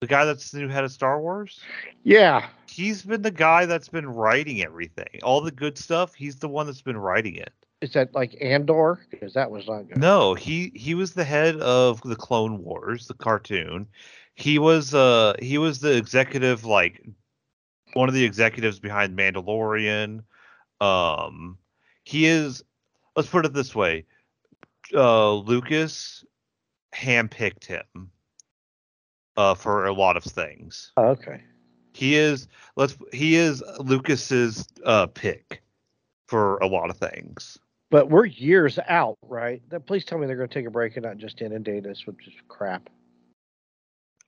[0.00, 1.60] The guy that's the new head of Star Wars,
[2.04, 5.20] Yeah, he's been the guy that's been writing everything.
[5.24, 7.52] All the good stuff, he's the one that's been writing it.
[7.80, 9.00] is that like Andor?
[9.10, 9.98] Because that was not good.
[9.98, 13.88] No, he he was the head of the Clone Wars, the cartoon.
[14.36, 17.04] He was uh he was the executive like
[17.94, 20.22] one of the executives behind Mandalorian.
[20.80, 21.58] Um
[22.04, 22.62] he is
[23.16, 24.06] let's put it this way.
[24.94, 26.24] Uh Lucas
[26.94, 28.10] handpicked him
[29.36, 30.92] uh for a lot of things.
[30.96, 31.42] Oh, okay.
[31.94, 35.62] He is let's he is Lucas's uh pick
[36.26, 37.58] for a lot of things.
[37.90, 39.62] But we're years out, right?
[39.86, 42.20] Please tell me they're going to take a break and not just inundate us with
[42.20, 42.90] just crap.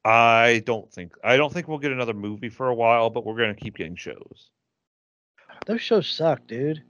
[0.05, 3.37] I don't think I don't think we'll get another movie for a while, but we're
[3.37, 4.51] gonna keep getting shows.
[5.67, 6.83] Those shows suck, dude.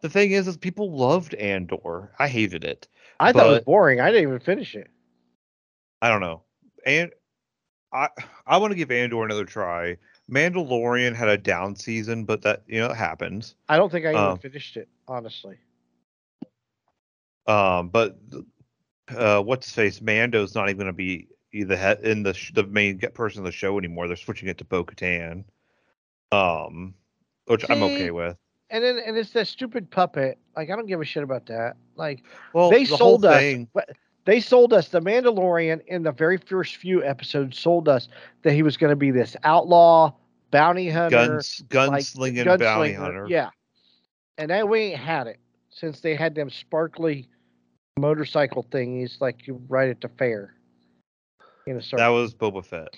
[0.00, 2.12] The thing is, is people loved Andor.
[2.18, 2.88] I hated it.
[3.20, 4.00] I thought it was boring.
[4.00, 4.90] I didn't even finish it.
[6.02, 6.42] I don't know.
[6.84, 7.12] And
[7.92, 8.08] I
[8.46, 9.96] I want to give Andor another try.
[10.30, 13.54] Mandalorian had a down season, but that you know it happens.
[13.68, 15.58] I don't think I even Um, finished it, honestly.
[17.46, 18.18] Um, but
[19.14, 20.00] uh, what's his face?
[20.00, 23.44] Mando's not even going to be the head in the sh- the main person of
[23.44, 24.06] the show anymore.
[24.08, 25.44] They're switching it to Bo Katan.
[26.32, 26.94] Um,
[27.46, 28.36] which I'm okay with.
[28.70, 30.38] And then and it's that stupid puppet.
[30.56, 31.76] Like I don't give a shit about that.
[31.96, 33.38] Like Well, they the sold us.
[33.38, 33.68] thing,
[34.24, 37.58] They sold us the Mandalorian in the very first few episodes.
[37.58, 38.08] Sold us
[38.42, 40.12] that he was going to be this outlaw
[40.50, 43.26] bounty hunter, guns, like, gunslinging bounty hunter.
[43.28, 43.50] Yeah,
[44.38, 45.38] and then we ain't had it
[45.70, 47.28] since they had them sparkly
[47.98, 50.54] motorcycle thingies like you ride at the fair.
[51.66, 51.98] In a circle.
[51.98, 52.88] That was Boba Fett.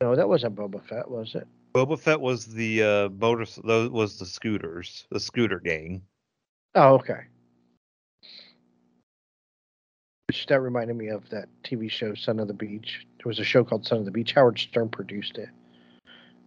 [0.00, 1.46] no, that wasn't Boba Fett, was it?
[1.72, 3.46] Boba Fett was the uh, motor.
[3.64, 6.02] Those was the scooters, the scooter gang.
[6.74, 7.22] Oh, okay.
[10.28, 13.06] Which that reminded me of that TV show Son of the Beach.
[13.18, 14.32] There was a show called Son of the Beach.
[14.32, 15.48] Howard Stern produced it,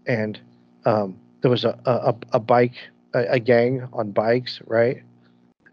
[0.07, 0.39] and
[0.85, 2.75] um, there was a a, a- bike
[3.13, 5.03] a, a gang on bikes, right?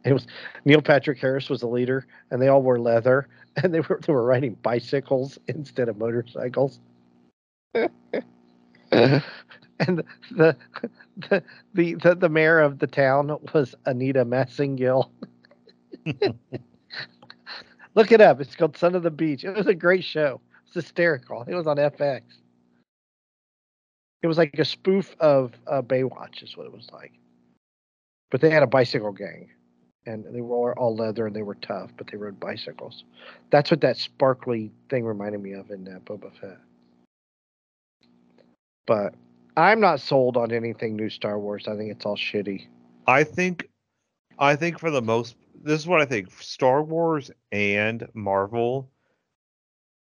[0.04, 0.26] It was
[0.64, 4.12] Neil Patrick Harris was the leader, and they all wore leather, and they were they
[4.12, 6.80] were riding bicycles instead of motorcycles.
[9.80, 10.56] and the, the
[11.28, 11.42] the
[12.02, 15.10] the the mayor of the town was Anita Messingill.
[17.94, 18.40] Look it up.
[18.40, 19.44] It's called Son of the Beach.
[19.44, 20.40] It was a great show.
[20.66, 21.44] It's hysterical.
[21.46, 22.22] It was on FX.
[24.22, 27.12] It was like a spoof of uh, Baywatch, is what it was like.
[28.30, 29.48] But they had a bicycle gang,
[30.06, 33.04] and they were all leather and they were tough, but they rode bicycles.
[33.50, 36.58] That's what that sparkly thing reminded me of in uh, Boba Fett.
[38.90, 39.14] But
[39.56, 41.68] I'm not sold on anything new Star Wars.
[41.68, 42.66] I think it's all shitty.
[43.06, 43.70] I think,
[44.40, 46.32] I think for the most, this is what I think.
[46.42, 48.90] Star Wars and Marvel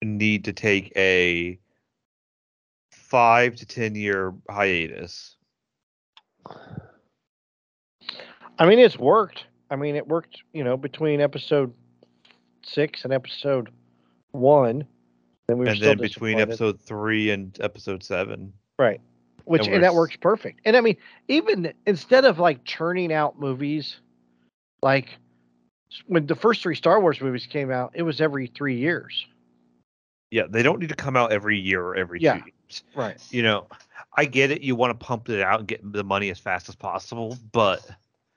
[0.00, 1.58] need to take a
[2.92, 5.34] five to ten year hiatus.
[8.60, 9.44] I mean, it's worked.
[9.72, 10.44] I mean, it worked.
[10.52, 11.74] You know, between episode
[12.62, 13.70] six and episode
[14.30, 14.86] one,
[15.48, 18.52] then we and then between episode three and episode seven.
[18.78, 19.00] Right,
[19.44, 20.60] which And that works perfect.
[20.64, 20.96] And I mean,
[21.28, 23.96] even instead of like churning out movies,
[24.82, 25.18] like
[26.06, 29.26] when the first three Star Wars movies came out, it was every three years.
[30.30, 32.34] Yeah, they don't need to come out every year or every Yeah.
[32.38, 32.82] two years.
[32.94, 33.16] Right.
[33.30, 33.66] You know,
[34.16, 34.60] I get it.
[34.62, 37.88] You want to pump it out and get the money as fast as possible, but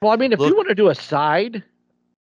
[0.02, 1.64] Well, I mean, if Look- you want to do a side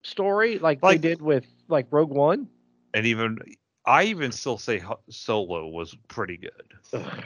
[0.04, 2.48] story like, Like- they did with like Rogue One,
[2.94, 3.38] and even
[3.84, 6.74] I even still say Solo was pretty good.
[6.92, 7.24] ugh,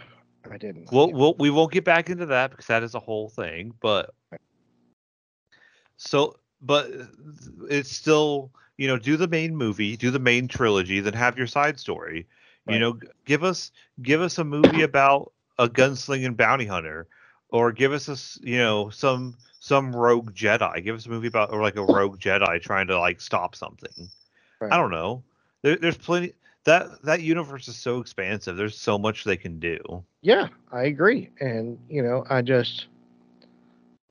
[0.50, 0.90] I didn't.
[0.92, 1.14] We'll, it.
[1.14, 3.74] we'll we won't get back into that because that is a whole thing.
[3.80, 4.14] But
[5.96, 7.04] so, but uh,
[7.68, 11.46] it's still you know do the main movie, do the main trilogy, then have your
[11.46, 12.26] side story.
[12.68, 17.08] You know, give us give us a movie about a gunslinging bounty hunter,
[17.48, 20.84] or give us a you know some some rogue Jedi.
[20.84, 24.08] Give us a movie about or like a rogue Jedi trying to like stop something.
[24.60, 24.72] Right.
[24.72, 25.24] I don't know.
[25.62, 26.32] There, there's plenty.
[26.64, 28.56] That that universe is so expansive.
[28.56, 30.04] There's so much they can do.
[30.22, 31.30] Yeah, I agree.
[31.40, 32.86] And you know, I just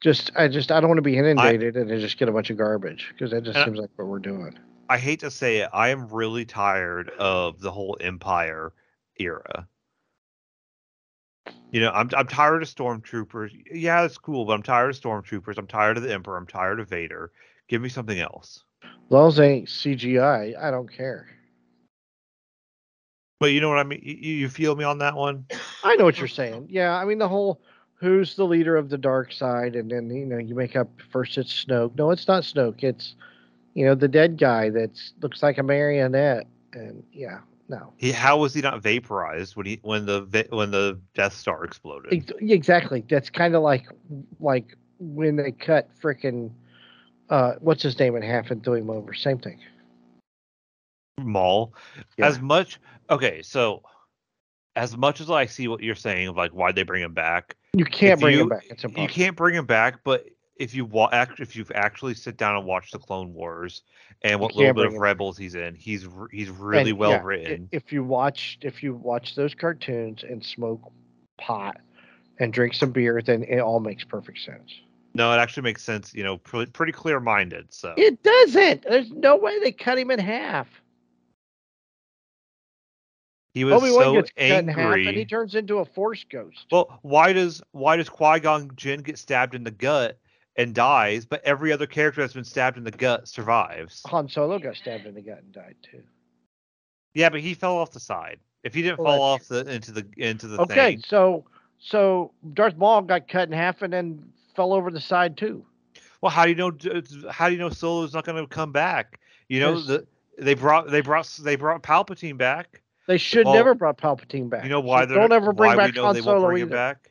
[0.01, 2.49] just I just I don't want to be inundated and then just get a bunch
[2.49, 4.57] of garbage because that just And I- seems like what we're doing.
[4.91, 8.73] I hate to say it, I am really tired of the whole Empire
[9.19, 9.67] era.
[11.71, 13.51] You know, I'm I'm tired of stormtroopers.
[13.71, 15.59] Yeah, it's cool, but I'm tired of stormtroopers.
[15.59, 16.37] I'm tired of the Emperor.
[16.37, 17.31] I'm tired of Vader.
[17.67, 18.63] Give me something else.
[18.83, 21.27] As long as they ain't CGI, I don't care.
[23.39, 24.01] But you know what I mean?
[24.03, 25.45] You, you feel me on that one?
[25.83, 26.67] I know what you're saying.
[26.69, 27.61] Yeah, I mean the whole
[27.95, 31.37] who's the leader of the dark side, and then you know you make up first
[31.37, 31.95] it's Snoke.
[31.97, 32.83] No, it's not Snoke.
[32.83, 33.15] It's
[33.73, 38.39] you know the dead guy that looks like a marionette, and yeah, no, He, how
[38.39, 42.31] was he not vaporized when he when the when the Death Star exploded?
[42.41, 43.05] Exactly.
[43.07, 43.85] That's kind of like
[44.39, 46.49] like when they cut frickin'
[47.29, 49.13] uh what's his name in half and threw him over.
[49.13, 49.59] Same thing.
[51.19, 51.73] Maul.
[52.17, 52.25] Yeah.
[52.25, 52.79] As much
[53.09, 53.83] okay, so
[54.75, 57.55] as much as I see what you're saying of like why'd they bring him back,
[57.73, 58.65] You can't bring you- him back.
[58.69, 59.03] It's impossible.
[59.03, 62.55] you can't bring him back, but if you wa- act, if you've actually sit down
[62.57, 63.81] and watch the Clone Wars
[64.23, 67.69] and what little bit of Rebels he's in, he's he's really And, well yeah, written.
[67.71, 70.81] If you watch if you watch those cartoons and smoke
[71.37, 71.77] pot
[72.39, 74.71] and drink some beer, then it all makes perfect sense.
[75.15, 76.13] no, it actually makes sense.
[76.13, 77.73] You know, pre- pretty clear minded.
[77.73, 78.83] So It doesn't.
[78.83, 80.67] There's no way they cut him in half.
[83.53, 85.07] He was Obi Wan so gets cut in half angry.
[85.07, 86.65] and he turns into a force ghost.
[86.71, 90.19] well, why does why does Qui Gon Jinn get stabbed in the gut
[90.55, 94.01] and dies, but every other character that's been stabbed in the gut survives?
[94.07, 96.03] Han Solo got stabbed in the gut and died too.
[97.13, 98.39] Yeah, but he fell off the side.
[98.63, 101.45] If he didn't Well, fall off the into the into the Okay, thing, so
[101.79, 105.65] so Darth Maul got cut in half and then fell over the side too.
[106.21, 106.71] Well, how do you know?
[107.31, 109.19] How do you know Solo's not going to come back?
[109.47, 110.05] You know, the,
[110.37, 112.81] they brought they brought they brought Palpatine back.
[113.09, 114.63] They should Well, never brought Palpatine back.
[114.63, 116.61] You know why So they're don't ever bring back we know Han they Solo bring
[116.61, 116.75] him either.
[116.75, 117.09] back.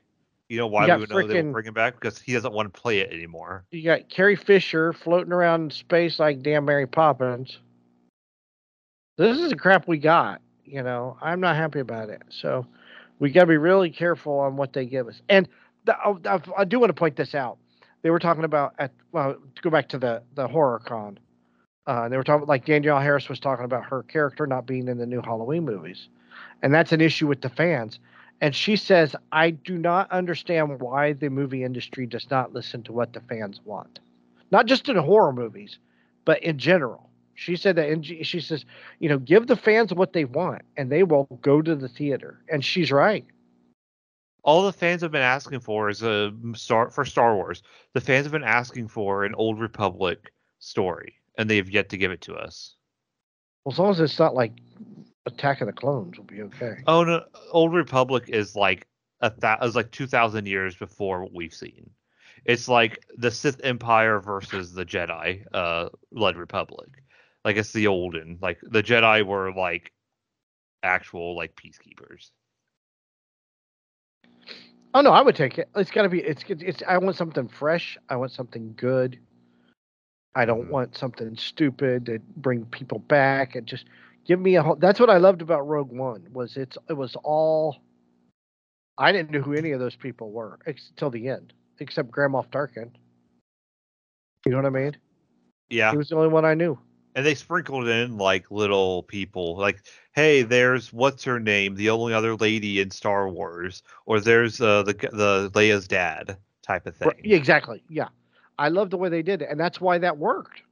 [0.49, 2.53] You know why got we would know they won't bring him back because he doesn't
[2.53, 3.64] want to play it anymore.
[3.72, 7.59] You got Carrie Fisher floating around in space like damn Mary Poppins.
[9.16, 10.40] This is the crap we got.
[10.64, 12.22] You know, I'm not happy about it.
[12.28, 12.64] So
[13.18, 15.20] we got to be really careful on what they give us.
[15.28, 15.49] And
[15.84, 17.59] the, oh, I, I do want to point this out.
[18.03, 21.18] They were talking about at well to go back to the the horror con.
[21.89, 24.99] Uh, they were talking like Danielle Harris was talking about her character not being in
[24.99, 26.09] the new Halloween movies,
[26.62, 27.99] and that's an issue with the fans.
[28.43, 32.93] And she says, I do not understand why the movie industry does not listen to
[32.93, 34.01] what the fans want.
[34.51, 35.78] Not just in horror movies,
[36.24, 37.09] but in general.
[37.34, 38.64] She said that, in, she says,
[38.99, 42.41] you know, give the fans what they want and they will go to the theater.
[42.49, 43.24] And she's right.
[44.43, 47.62] All the fans have been asking for is a star for Star Wars.
[47.93, 51.97] The fans have been asking for an Old Republic story, and they have yet to
[51.97, 52.74] give it to us.
[53.64, 54.53] Well, as long as it's not like
[55.24, 56.82] Attack of the Clones, we'll be okay.
[56.86, 58.86] Oh no, Old Republic is like
[59.20, 61.91] a that is like two thousand years before what we've seen.
[62.45, 66.89] It's like the Sith Empire versus the Jedi uh led Republic.
[67.45, 68.39] Like it's the olden.
[68.43, 69.93] Like the Jedi were like
[70.82, 72.30] actual like peacekeepers.
[74.95, 75.68] Oh no, I would take it.
[75.76, 76.20] It's got to be.
[76.20, 76.82] It's, it's.
[76.89, 77.99] I want something fresh.
[78.09, 79.18] I want something good.
[80.35, 80.70] I don't Mhm.
[80.70, 83.87] want something stupid to bring people back and just
[84.24, 84.62] give me a.
[84.62, 87.79] whole That's what I loved about Rogue One was it's it was all.
[88.99, 92.33] I didn't know who any of those people were ex- till the end, except Grand
[92.35, 92.91] Moff Tarkin.
[94.45, 94.97] You know what I mean?
[95.70, 95.91] Yeah.
[95.93, 96.79] He was the only one I knew.
[97.14, 102.12] and they sprinkled in like little people like hey there's what's her name the only
[102.12, 107.09] other lady in star wars or there's uh, the the leia's dad type of thing
[107.09, 107.83] Right, exactly.
[107.89, 108.09] Yeah,
[108.59, 110.62] I love the way they did it, and that's why that worked.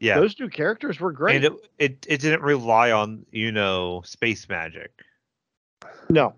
[0.00, 1.36] yeah Those two characters were great.
[1.36, 4.90] and it, it it didn't rely on you know space magic
[6.10, 6.34] no,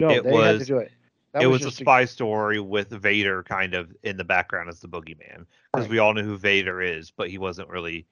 [0.00, 0.92] no, it they had to was- do it.
[1.32, 4.80] That it was, a just spy story with vader kind of in the background as
[4.80, 5.90] the boogeyman because Right.
[5.90, 8.04] we all knew who vader is but he wasn't really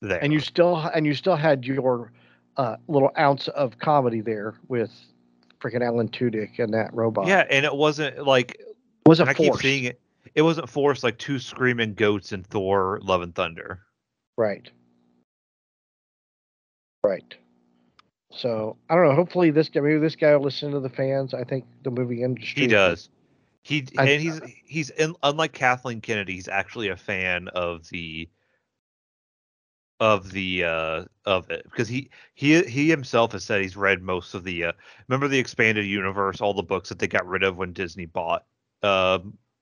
[0.00, 2.10] there and you still and you still had your
[2.56, 4.90] uh, little ounce of comedy there with
[5.60, 7.28] freaking Alan Tudyk and that robot.
[7.28, 8.60] yeah and it wasn't like
[9.06, 10.00] and I keep seeing it.
[10.34, 13.80] It wasn't forced like two screaming goats in Thor: Love and Thunder.
[14.36, 14.68] Right.
[17.04, 17.34] Right.
[18.30, 19.14] So I don't know.
[19.14, 21.34] Hopefully this guy, maybe this guy will listen to the fans.
[21.34, 22.62] I think the movie industry.
[22.62, 23.10] He does.
[23.62, 26.34] He I- and he's he's in, unlike Kathleen Kennedy.
[26.34, 28.28] He's actually a fan of the
[30.00, 34.34] of the uh of it because he he he himself has said he's read most
[34.34, 34.72] of the uh
[35.06, 38.44] remember the expanded universe all the books that they got rid of when disney bought
[38.82, 39.20] uh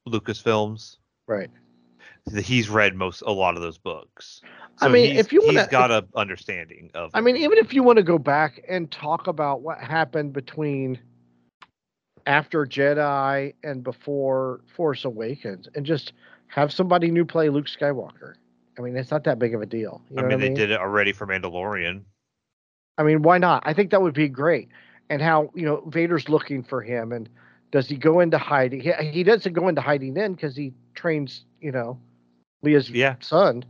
[0.08, 0.96] lucasfilms
[1.26, 1.50] Right.
[2.42, 4.40] he's read most a lot of those books
[4.82, 7.82] I mean, if you he's wanna- got a understanding of I mean, even if you
[7.82, 10.98] want to go back and talk about what happened between
[12.26, 16.12] after Jedi and before Force Awakens, and just
[16.46, 18.34] have somebody new play Luke Skywalker.
[18.78, 20.00] I mean, it's not that big of a deal.
[20.10, 20.56] You know I mean, what I they mean?
[20.56, 22.02] did it already for Mandalorian.
[22.98, 23.62] I mean, why not?
[23.66, 24.68] I think that would be great.
[25.10, 27.28] And how you know Vader's looking for him, and
[27.70, 28.80] does he go into hiding?
[28.80, 31.98] He, he doesn't go into hiding then because he trains, you know,
[32.64, 33.16] Leia's Yeah.
[33.20, 33.64] son.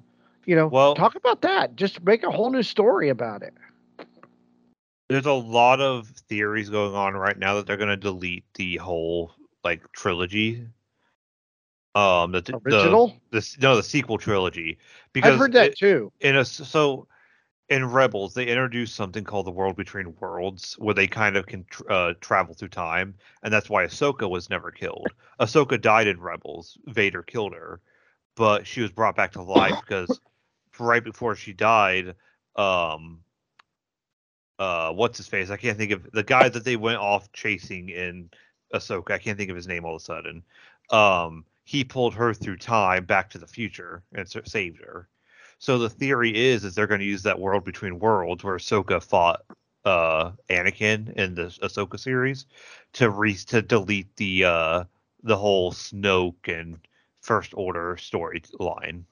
[0.46, 1.76] You know, Well- talk about that.
[1.76, 3.54] Just make a whole new story about it.
[5.08, 8.76] There's a lot of theories going on right now that they're going to delete the
[8.76, 9.32] whole
[9.64, 10.66] like trilogy.
[11.96, 13.16] Um, the the- Original.
[13.32, 14.78] the, s- no the sequel trilogy
[15.12, 16.12] because I've heard that it- too.
[16.20, 17.08] in a so
[17.70, 21.64] in Rebels they introduced something called the World Between Worlds where they kind of can
[21.70, 25.06] tr- uh, travel through time and that's why Ahsoka was never killed.
[25.38, 26.76] Ahsoka died in Rebels.
[26.86, 27.80] Vader killed her,
[28.34, 30.20] but she was brought back to life because
[30.78, 32.16] right before she died,
[32.56, 33.20] um,
[34.58, 35.48] uh, what's his face?
[35.48, 38.30] I can't think of the guy that they went off chasing in
[38.74, 39.12] Ahsoka.
[39.12, 40.42] I can't think of his name all of a sudden.
[40.90, 45.08] Um, he pulled her through time back to the future and sa- saved her.
[45.60, 49.02] So the theory is is they're going to use that world between worlds where Ahsoka
[49.02, 49.42] fought
[49.84, 52.46] uh Anakin in the Ahsoka series
[52.94, 54.84] to re to delete the uh
[55.22, 56.78] the whole Snoke and
[57.20, 59.04] First Order storyline.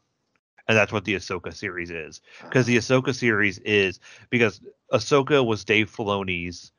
[0.66, 2.22] And that's what the Ahsoka series is.
[2.42, 4.61] Because the Ahsoka series is because
[4.92, 6.72] Ahsoka was Dave Filoni's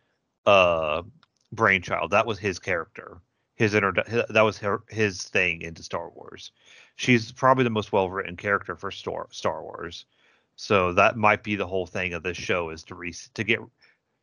[0.47, 1.03] uh
[1.51, 2.11] brainchild.
[2.11, 3.21] That was his character.
[3.55, 6.51] His introdu- that was her, his thing into Star Wars.
[6.99, 10.03] She's probably the most well written character for Star Star Wars.
[10.57, 13.59] So that might be the whole thing of this show is to re- to get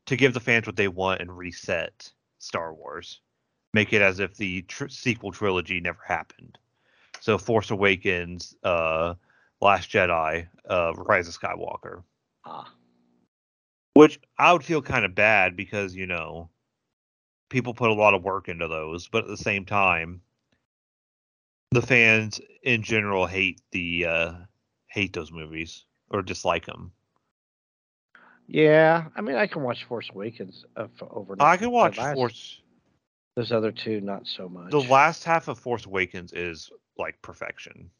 [0.04, 3.22] to give the fans what they want and reset Star Wars.
[3.72, 6.58] Make it as if the tr- sequel trilogy never happened.
[7.20, 9.14] So Force Awakens, uh
[9.62, 12.02] Last Jedi, uh Rise of Skywalker.
[12.44, 12.70] Ah.
[13.94, 16.50] Which I would feel kind of bad because, you know,
[17.48, 20.20] people put a lot of work into those, but at the same time,
[21.70, 24.32] the fans in general hate the uh
[24.88, 26.92] hate those movies or dislike them.
[28.48, 31.36] Yeah, I mean, I can watch Force Awakens uh, over.
[31.40, 32.60] I can watch last- Force
[33.34, 34.70] Those other two, not so much.
[34.70, 37.90] the last half of Force Awakens is like perfection.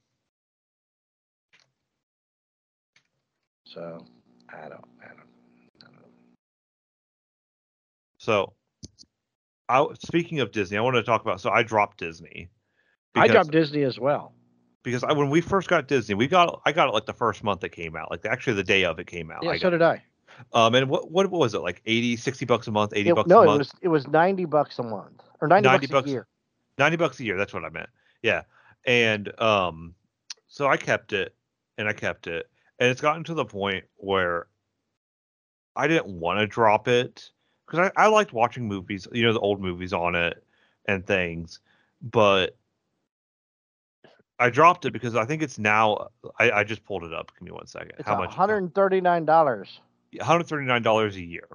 [3.67, 4.07] So
[4.49, 4.85] I don't.
[5.03, 5.29] I don't.
[5.83, 6.13] I don't.
[8.19, 8.53] So
[9.69, 12.51] I speaking of Disney, I want to talk about so I dropped Disney.
[13.21, 14.33] I dropped Disney as well.
[14.83, 17.43] because I, when we first got Disney, we got I got it like the first
[17.45, 19.43] month it came out, like actually the day of it came out.
[19.45, 20.03] Yeah, I so did I.
[20.53, 23.29] um, and what what was it like 80, 60 bucks a month, eighty It- bucks
[23.29, 25.93] no, a it month, was it was ninety bucks a month or ninety 90 bucks,
[25.93, 26.27] bucks- a year.
[26.79, 27.37] ninety bucks a year.
[27.37, 27.89] That's what I meant.
[28.23, 28.43] Yeah,
[28.85, 29.95] and um,
[30.49, 31.35] so I kept it
[31.79, 32.49] and I kept it,
[32.79, 34.47] and it's gotten to the point where
[35.75, 37.31] I didn't want to drop it
[37.67, 40.43] because I, I liked watching movies, you know, the old movies on it
[40.87, 41.61] and things,
[42.01, 42.57] but
[44.39, 46.09] I dropped it because I think it's now.
[46.39, 47.33] I, I just pulled it up.
[47.39, 47.93] Give me one second.
[47.99, 48.31] It's How much?
[48.35, 49.81] hundred and thirty nine dollars.
[50.13, 51.49] One hundred thirty nine dollars a year.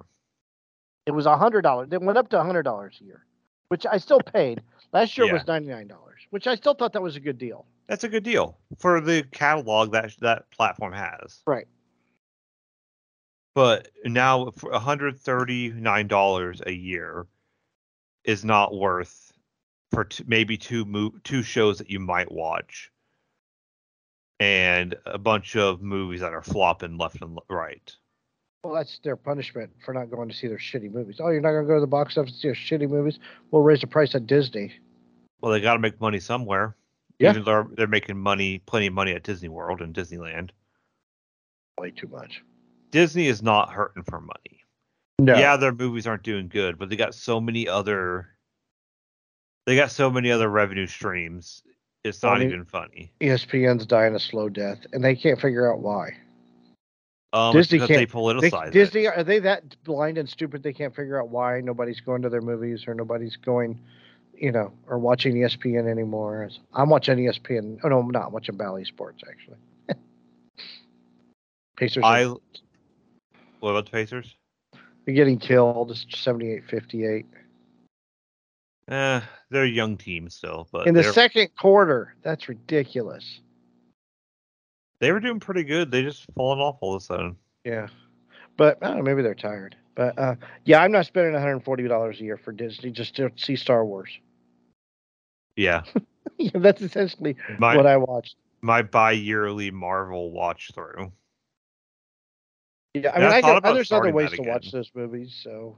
[1.06, 1.88] It was hundred dollars.
[1.92, 3.24] It went up to hundred dollars a year,
[3.68, 4.62] which I still paid.
[4.92, 5.34] Last year Yeah.
[5.34, 7.66] was ninety nine dollars, which I still thought that was a good deal.
[7.88, 11.40] That's a good deal for the catalog that that platform has.
[11.46, 11.66] Right.
[13.54, 17.26] But now for one hundred thirty nine dollars a year
[18.24, 19.31] is not worth
[19.92, 22.90] for t- maybe two mo- two shows that you might watch.
[24.40, 27.94] and a bunch of movies that are flopping left and l- right.
[28.64, 31.20] Well, that's their punishment for not going to see their shitty movies.
[31.20, 33.20] Oh, you're not going to go to the box office to see your shitty movies?
[33.52, 34.72] We'll raise the price at Disney.
[35.40, 36.74] Well, they got to make money somewhere.
[37.20, 37.30] Yeah.
[37.30, 40.50] Even though they're making money, plenty of money at Disney World and Disneyland.
[41.78, 42.42] Way too much.
[42.90, 44.64] Disney is not hurting for money.
[45.20, 45.36] No.
[45.38, 48.28] Yeah, their movies aren't doing good, but they got so many other.
[49.66, 51.62] They got so many other revenue streams.
[52.04, 53.12] It's not even funny.
[53.20, 56.16] ESPN's dying a slow death, and they can't figure out why.
[57.32, 58.72] Um, Disney because can't- They, politicize it.
[58.72, 62.28] Disney are they that blind and stupid they can't figure out why nobody's going to
[62.28, 63.80] their movies or nobody's going,
[64.34, 66.50] you know, or watching ESPN anymore?
[66.74, 67.78] I'm watching ESPN.
[67.84, 69.56] Oh no, I'm not watching Bally Sports actually.
[71.78, 72.24] Pacers I.
[72.24, 72.36] are
[73.60, 74.34] What about the Pacers?
[75.06, 75.90] they're getting killed.
[75.90, 77.24] It's 78-58.
[78.92, 83.40] Eh, they're a young team still, but In the they're- second quarter, that's ridiculous.
[85.00, 85.90] they were doing pretty good.
[85.90, 87.36] They just fallen off all of a sudden.
[87.64, 87.88] Yeah,
[88.58, 89.02] but I don't know.
[89.02, 89.76] Maybe they're tired.
[89.94, 90.34] But uh,
[90.64, 94.10] yeah, I'm not spending 140 dollars a year for Disney just to see Star Wars.
[95.56, 95.82] Yeah,
[96.38, 98.36] yeah, that's essentially my what I watched.
[98.62, 101.12] my bi-yearly Marvel watch through.
[102.94, 105.38] Yeah, I mean, I I, there's other ways to watch those movies.
[105.42, 105.76] So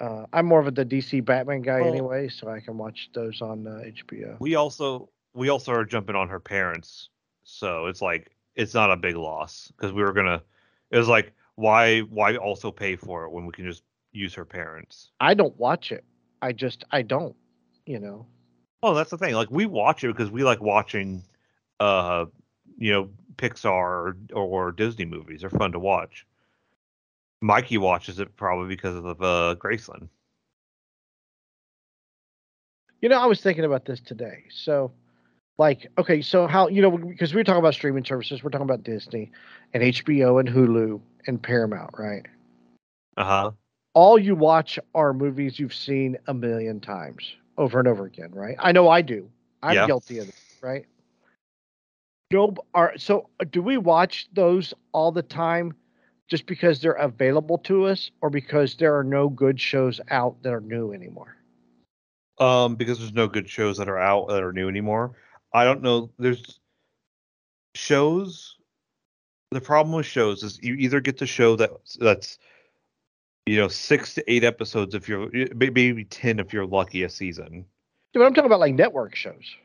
[0.00, 3.10] uh, I'm more of a the DC Batman guy Well- anyway, so I can watch
[3.14, 4.36] those on uh, HBO.
[4.40, 7.10] We also we also are jumping on her parents,
[7.44, 10.42] so it's like it's not a big loss because we were gonna.
[10.90, 13.82] It was like why why also pay for it when we can just
[14.12, 15.10] use her parents?
[15.20, 16.04] I don't watch it.
[16.40, 17.36] I just I don't.
[17.86, 18.26] You know.
[18.82, 19.34] Oh, that's the thing.
[19.34, 21.24] Like we watch it because we like watching,
[21.80, 22.26] uh,
[22.78, 25.40] you know, Pixar or, or Disney movies.
[25.40, 26.26] They're fun to watch.
[27.40, 30.08] Mikey watches it probably because of uh, Graceland.
[33.00, 34.44] You know, I was thinking about this today.
[34.50, 34.92] So,
[35.58, 38.82] like, okay, so how you know because we're talking about streaming services, we're talking about
[38.82, 39.30] Disney
[39.72, 42.26] and HBO and Hulu and Paramount, right?
[43.16, 43.50] Uh huh.
[43.94, 48.56] all you watch are movies you've seen a million times over and over again, right?
[48.58, 49.28] I know I do.
[49.62, 49.86] I'm Yeah.
[49.86, 50.86] guilty of it, right?
[52.32, 55.74] No, are so do we watch those all the time
[56.28, 60.52] just because they're available to us or because there are no good shows out that
[60.52, 61.36] are new anymore?
[62.38, 65.16] Um, because there's no good shows that are out that are new anymore.
[65.52, 66.10] I don't know.
[66.18, 66.60] There's
[67.74, 68.56] shows.
[69.50, 72.38] The problem with shows is you either get the show that that's
[73.46, 77.64] you know six to eight episodes if you're maybe ten if you're lucky a season.
[78.12, 79.56] Dude, I'm talking about like network shows.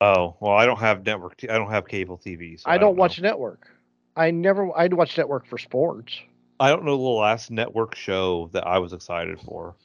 [0.00, 1.36] Oh well, I don't have network.
[1.36, 2.60] T- I don't have cable TV.
[2.60, 3.00] So I don't know.
[3.00, 3.68] watch network.
[4.16, 6.20] I never I'd watch network for sports.
[6.58, 9.76] I don't know the last network show that I was excited for.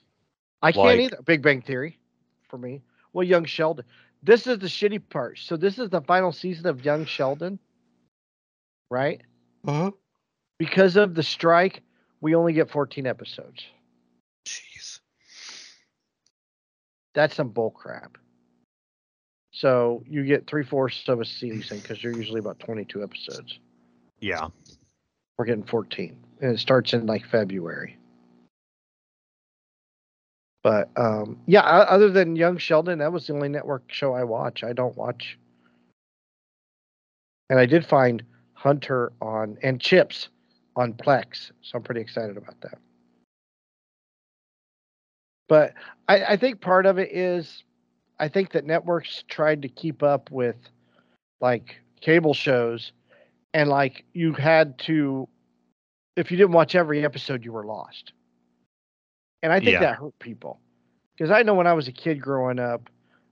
[0.61, 1.19] I can't either.
[1.25, 1.99] Big Bang Theory
[2.49, 2.81] for me.
[3.13, 3.85] Well, Young Sheldon.
[4.23, 5.37] This is the shitty part.
[5.39, 7.59] So this is the final season of Young Sheldon,
[8.89, 9.21] right?
[9.65, 9.91] Uh-huh.
[10.57, 11.81] Because of the strike,
[12.21, 13.63] we only get 14 episodes.
[14.47, 14.99] Jeez.
[17.13, 18.17] That's some bull crap.
[19.51, 23.59] So you get three fourths of a season because you're usually about 22 episodes.
[24.25, 24.47] Yeah.
[25.37, 27.95] We're getting 14, and it starts in like February.
[30.63, 34.63] But um, yeah, other than Young Sheldon, that was the only network show I watch.
[34.63, 35.37] I don't watch.
[37.51, 38.23] And I did find
[38.53, 40.29] Hunter on and Chips
[40.75, 42.79] on Plex, so I'm pretty excited about that.
[45.47, 45.75] But
[46.07, 47.63] I, I think part of it is,
[48.19, 50.55] I think that networks tried to keep up with,
[51.41, 52.91] like cable shows,
[53.55, 55.27] and like you had to,
[56.17, 58.11] if you didn't watch every episode, you were lost.
[59.41, 59.79] And I think Yeah.
[59.79, 60.59] that hurt people,
[61.15, 62.89] because I know when I was a kid growing up,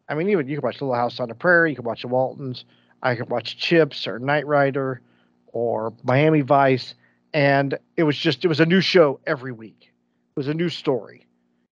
[0.08, 2.08] I mean, even you could watch Little House on the Prairie, you could watch the
[2.08, 2.66] Waltons,
[3.02, 5.02] I could watch Chips or Knight Rider
[5.48, 6.96] or Miami Vice,
[7.34, 9.92] and it was just it was a new show every week.
[10.36, 11.28] It was a new story.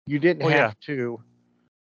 [0.07, 0.95] You didn't Oh, have yeah.
[0.95, 1.21] to.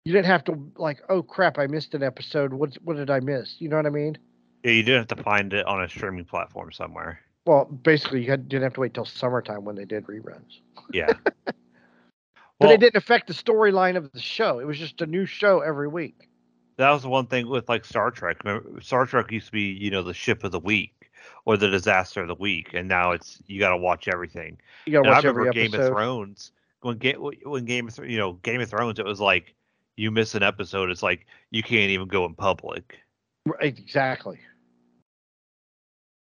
[0.06, 2.54] You didn't have to like, oh crap, I missed an episode.
[2.54, 3.56] What what did I miss?
[3.60, 4.18] You know what I mean?
[4.64, 7.20] Yeah, you didn't have to find it on a streaming platform somewhere.
[7.46, 10.60] Well, basically, you had, didn't have to wait till summertime when they did reruns.
[10.92, 11.14] Yeah.
[12.60, 14.60] But well, it didn't affect the storyline of the show.
[14.60, 16.30] It was just a new show every week.
[16.78, 18.44] that was the one thing with like Star Trek.
[18.46, 21.12] Remember, Star Trek used to be, you know, the ship of the week
[21.46, 24.58] or the disaster of the week, and now it's you got to watch everything.
[24.86, 25.88] You And I watch every remember Game episode.
[25.88, 26.52] of Thrones
[26.82, 29.56] when Game when Game of you know Game of Thrones, it was like
[29.98, 32.98] you miss an episode, it's like you can't even go in public.
[33.46, 34.40] Right, exactly.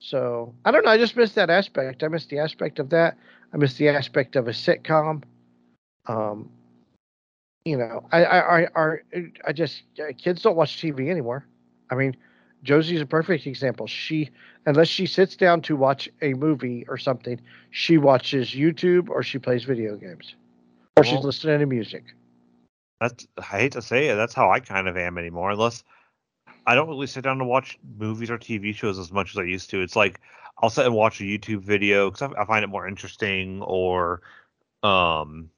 [0.02, 0.92] So I don't know.
[0.92, 2.04] I just missed that aspect.
[2.04, 3.18] I missed the aspect of that.
[3.54, 5.22] I missed the aspect of a sitcom.
[6.08, 6.50] Um,
[7.66, 8.98] you know, I, I, I, I,
[9.48, 11.46] I just uh, kids don't watch TV anymore.
[11.92, 12.18] I mean,
[12.64, 13.86] Josie's a perfect example.
[13.86, 14.32] She,
[14.66, 17.40] unless she sits down to watch a movie or something,
[17.70, 20.34] she watches YouTube or she plays video games,
[20.98, 22.06] or she's listening to music.
[23.00, 24.16] That's I hate to say it.
[24.16, 25.52] That's how I kind of am anymore.
[25.52, 25.84] Unless
[26.66, 29.44] I don't really sit down to watch movies or TV shows as much as I
[29.44, 29.82] used to.
[29.82, 30.22] It's like
[30.62, 34.22] I'll sit and watch a YouTube video because I, I find it more interesting, or
[34.84, 35.50] um,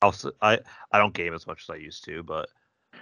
[0.00, 0.60] I'll I
[0.92, 2.48] I don't game as much as I used to, but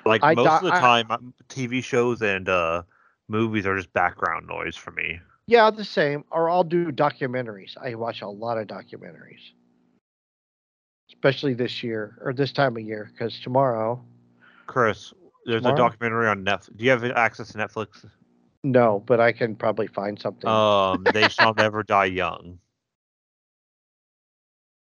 [0.07, 2.83] like I most do- of the time, um, TV shows and uh
[3.29, 5.21] movies are just background noise for me.
[5.47, 6.25] Yeah, the same.
[6.31, 7.77] Or I'll do documentaries.
[7.77, 9.41] I watch a lot of documentaries,
[11.11, 14.03] especially this year or this time of year, because tomorrow,
[14.67, 15.13] Chris,
[15.45, 15.73] there's Tomorrow?
[15.73, 16.77] a documentary on Netflix.
[16.77, 18.09] Do you have access to Netflix?
[18.63, 20.51] no, but I can probably find something.
[20.51, 22.61] Um, They Shall Never Die Young.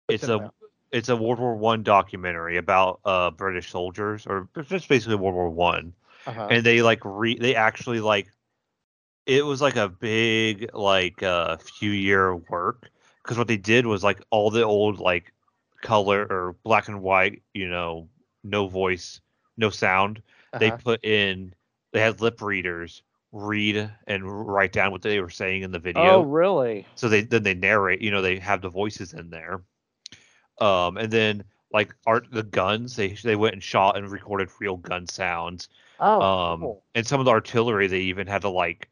[0.10, 0.52] It's a
[0.92, 5.36] it's a World War One documentary about uh British soldiers, or it's just basically World
[5.36, 5.94] War One,
[6.26, 6.48] Uh-huh.
[6.50, 8.28] and they like re they actually like
[9.26, 12.90] it was like a big like uh few year work
[13.24, 15.34] because what they did was like all the old like
[15.82, 18.10] color or black and white, you know,
[18.44, 19.22] no voice,
[19.58, 20.22] no sound.
[20.60, 20.78] They uh-huh.
[20.84, 21.54] put in
[21.94, 26.02] they had lip readers read and write down what they were saying in the video
[26.04, 26.86] Oh, really?
[26.96, 29.62] so they then they narrate you know they have the voices in there
[30.60, 34.78] um and then like art the guns they they went and shot and recorded real
[34.78, 36.84] gun sounds Oh, um cool.
[36.96, 38.90] and some of the artillery they even had to like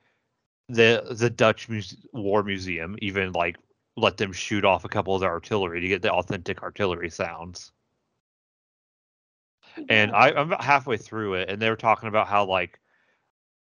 [0.69, 3.57] the the dutch muse- war museum even like
[3.97, 7.71] let them shoot off a couple of their artillery to get the authentic artillery sounds
[9.89, 12.79] and I, I'm about halfway through it, and they were talking about how like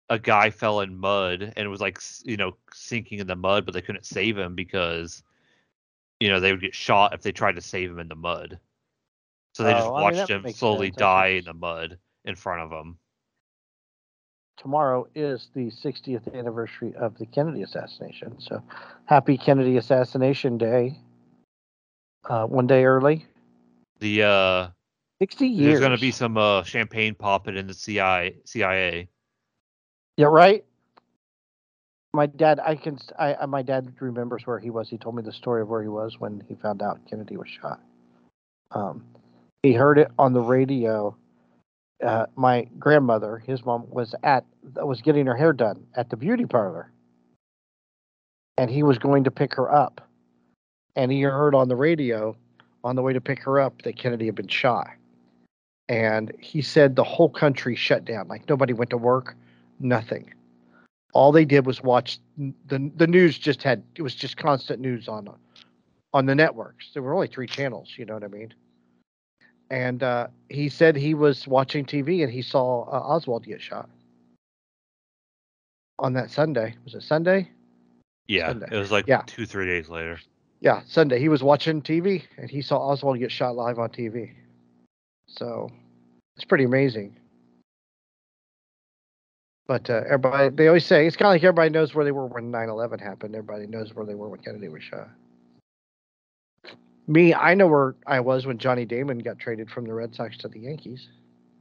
[0.09, 3.73] a guy fell in mud and was like you know sinking in the mud, but
[3.73, 5.23] they couldn't save him because
[6.19, 8.59] you know they would get shot if they tried to save him in the mud.
[9.53, 10.97] So they just Oh, I mean, watched him slowly sense.
[10.97, 12.97] Die in the mud in front of them.
[14.57, 18.39] tomorrow is the 60th anniversary of the Kennedy assassination.
[18.39, 18.63] So,
[19.05, 20.97] happy Kennedy Assassination Day.
[22.27, 23.25] Uh, one day early.
[23.99, 24.67] The uh,
[25.19, 25.67] 60 years.
[25.67, 28.37] there's gonna be some uh champagne popping in the CIA.
[28.45, 29.07] CIA.
[30.17, 30.63] Yeah, right.
[32.13, 34.89] My dad, I can, I- my dad remembers where he was.
[34.89, 37.49] He told me the story of where he was when he found out Kennedy was
[37.49, 37.81] shot.
[38.71, 39.03] Um,
[39.63, 41.15] he heard it on the radio.
[42.01, 44.45] Uh, my grandmother, his mom, was at
[44.75, 46.89] was getting her hair done at the beauty parlor,
[48.57, 50.01] and he was going to pick her up,
[50.95, 52.35] and he heard on the radio
[52.83, 54.87] on the way to pick her up that Kennedy had been shot,
[55.89, 59.35] and he said the whole country shut down, like nobody went to work,
[59.79, 60.33] nothing.
[61.13, 63.37] All they did was watch the the news.
[63.37, 65.29] Just had it was just constant news on
[66.13, 66.91] on the networks.
[66.93, 67.93] There were only three channels.
[67.97, 68.53] You know what I mean?
[69.69, 73.89] And uh, he said he was watching TV and he saw uh, Oswald get shot
[75.99, 76.75] on that Sunday.
[76.83, 77.49] Was it Sunday?
[78.27, 78.67] Yeah, Sunday.
[78.71, 79.21] it was like Yeah.
[79.25, 80.19] two three days later.
[80.59, 81.19] Yeah, Sunday.
[81.19, 84.33] He was watching TV and he saw Oswald get shot live on TV.
[85.27, 85.69] So
[86.35, 87.17] it's pretty amazing.
[89.67, 92.27] But uh, everybody, they always say it's kind of like everybody knows where they were
[92.27, 93.35] when 9 11 happened.
[93.35, 95.09] Everybody knows where they were when Kennedy was shot.
[97.07, 100.37] Me, I know where I was when Johnny Damon got traded from the Red Sox
[100.37, 101.07] to the Yankees.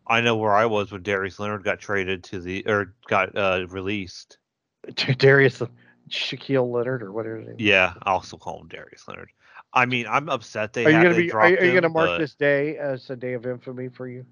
[0.06, 3.66] I know where I was when Darius Leonard got traded to the or got uh
[3.68, 4.38] released.
[5.18, 5.62] Darius
[6.10, 7.56] Shaquille Leonard or whatever his name.
[7.58, 9.30] Yeah, I also call him Darius Leonard.
[9.74, 11.32] I mean, I'm upset they Are you gonna be?
[11.32, 13.88] Are, you- are you him, gonna mark but- this day as a day of infamy
[13.88, 14.24] for you?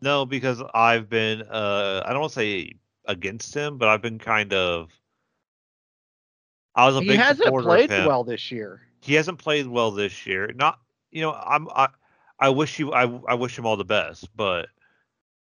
[0.00, 2.72] No, because I've been uh I don't want to say
[3.06, 4.90] against him, but I've been kind of
[6.74, 8.06] I was a big He big hasn't supporter played of him.
[8.06, 8.82] well this year.
[9.00, 10.52] He hasn't played well this year.
[10.54, 10.78] Not
[11.10, 11.88] you know, I'm I
[12.38, 14.68] I wish you I I wish him all the best, but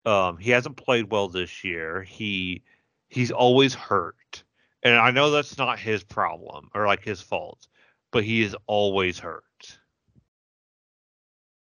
[0.06, 2.03] um he hasn't played well this year.
[2.03, 2.64] He
[3.10, 4.44] he's always hurt.
[4.84, 7.68] And I know that's not his problem or like his fault,
[8.11, 9.43] but he is always hurt.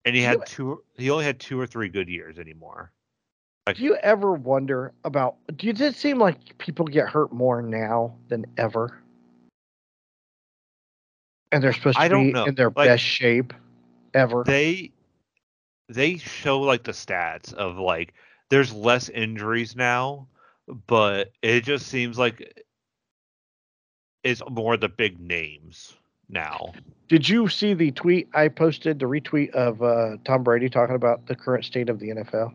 [0.04, 2.92] And he had two he only had two or three good years anymore.
[3.74, 5.36] Do you ever wonder about?
[5.56, 9.02] Do you does it seem like people get hurt more now than ever?
[11.50, 13.52] And they're supposed to I be in their Like, best shape
[14.14, 14.44] ever.
[14.44, 14.92] they
[15.88, 18.14] they show like the stats of like
[18.50, 20.28] there's less injuries now,
[20.86, 22.64] but it just seems like
[24.22, 25.96] it's more the big names
[26.28, 26.72] now.
[27.08, 31.26] Did you see the tweet I posted, the retweet of uh, Tom Brady talking about
[31.26, 32.52] the current state of the NFL?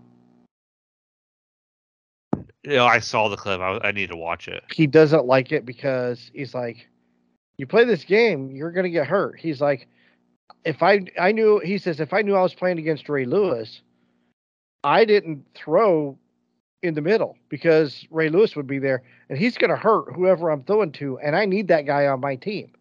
[2.64, 3.62] You know, I saw the clip.
[3.62, 4.64] I, I need to watch it.
[4.72, 6.88] He doesn't like it because he's like,
[7.58, 9.88] "You play this game, you're gonna get hurt." He's like,
[10.64, 13.82] "If I I knew," he says, "if I knew I was playing against Ray Lewis,
[14.84, 16.18] I didn't throw
[16.84, 20.50] in the middle because Ray Lewis would be there and he's going to hurt whoever
[20.50, 22.74] I'm throwing to, and I need that guy on my team.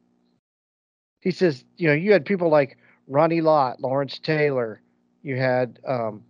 [1.21, 4.81] He says, you know, you had people like Ronnie Lott, Lawrence Taylor,
[5.23, 6.25] you had um,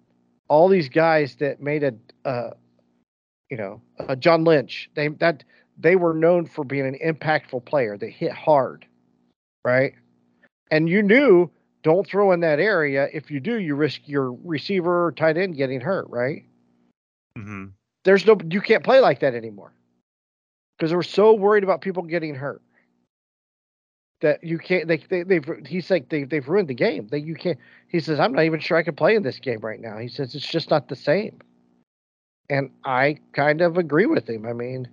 [0.49, 1.95] all these guys that made a,
[2.29, 2.51] uh,
[3.51, 4.91] you know, uh, John Lynch.
[4.95, 5.45] They that
[5.79, 7.97] they were known for being an impactful player.
[7.97, 8.87] They hit hard,
[9.65, 9.95] right?
[10.71, 11.51] And you knew
[11.83, 13.09] don't throw in that area.
[13.12, 16.45] If you do, you risk your receiver or tight end getting hurt, right?
[17.37, 17.67] hmm
[18.05, 19.73] There's no you can't play like that anymore
[20.77, 22.62] because we're so worried about people getting hurt
[24.20, 24.86] that you can't.
[24.88, 27.09] They, they they've he's like they they've ruined the game.
[27.09, 27.59] that you can't.
[27.88, 29.98] He says I'm not even sure I can play in this game right now.
[29.98, 31.38] He says it's just not the same.
[32.48, 34.44] And I kind of agree with him.
[34.44, 34.88] I mean,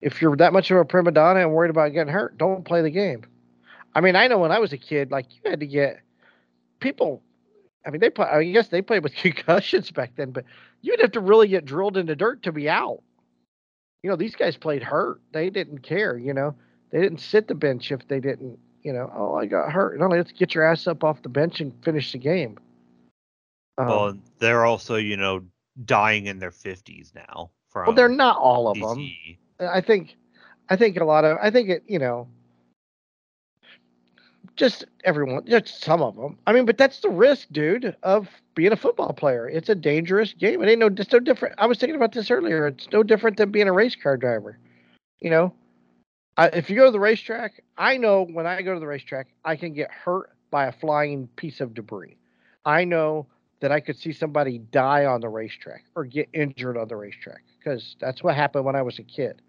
[0.00, 2.82] if you're that much of a prima donna and worried about getting hurt, don't play
[2.82, 3.22] the game.
[3.94, 6.00] I mean, I know when I was a kid, like you had to get
[6.80, 7.22] people.
[7.86, 8.26] I mean, they play.
[8.26, 10.44] I guess they played with concussions back then, but
[10.82, 13.02] you'd have to really get drilled in the dirt to be out.
[14.02, 15.20] You know, these guys played hurt.
[15.32, 16.16] They didn't care.
[16.16, 16.54] You know,
[16.90, 18.58] they didn't sit the bench if they didn't.
[18.82, 19.98] You know, oh, I got hurt.
[19.98, 22.58] No, let's get your ass up off the bench and finish the game.
[23.78, 25.42] Um, well, they're also you know
[25.84, 27.50] dying in their fifties now.
[27.68, 29.10] From well, they're not all of them.
[29.60, 30.16] I think,
[30.68, 32.28] I think a lot of, I think it, you know,
[34.54, 36.38] just everyone, just some of them.
[36.46, 39.48] I mean, but that's the risk, dude, of being a football player.
[39.48, 40.62] It's a dangerous game.
[40.62, 41.54] It ain't no, it's no different.
[41.58, 42.66] I was thinking about this earlier.
[42.66, 44.58] It's no different than being a race car driver.
[45.20, 45.54] You know,
[46.36, 49.28] I, if you go to the racetrack, I know when I go to the racetrack,
[49.44, 52.16] I can get hurt by a flying piece of debris.
[52.64, 53.26] I know
[53.60, 57.42] that I could see somebody die on the racetrack or get injured on the racetrack
[57.58, 59.40] because that's what happened when I was a kid.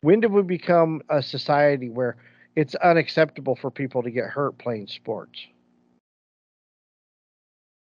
[0.00, 2.16] When did we become a society where
[2.56, 5.46] it's unacceptable for people to get hurt playing sports?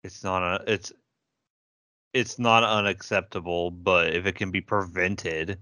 [0.03, 0.73] It's not a.
[0.73, 0.93] It's.
[2.13, 5.59] It's not unacceptable, but if it can be prevented,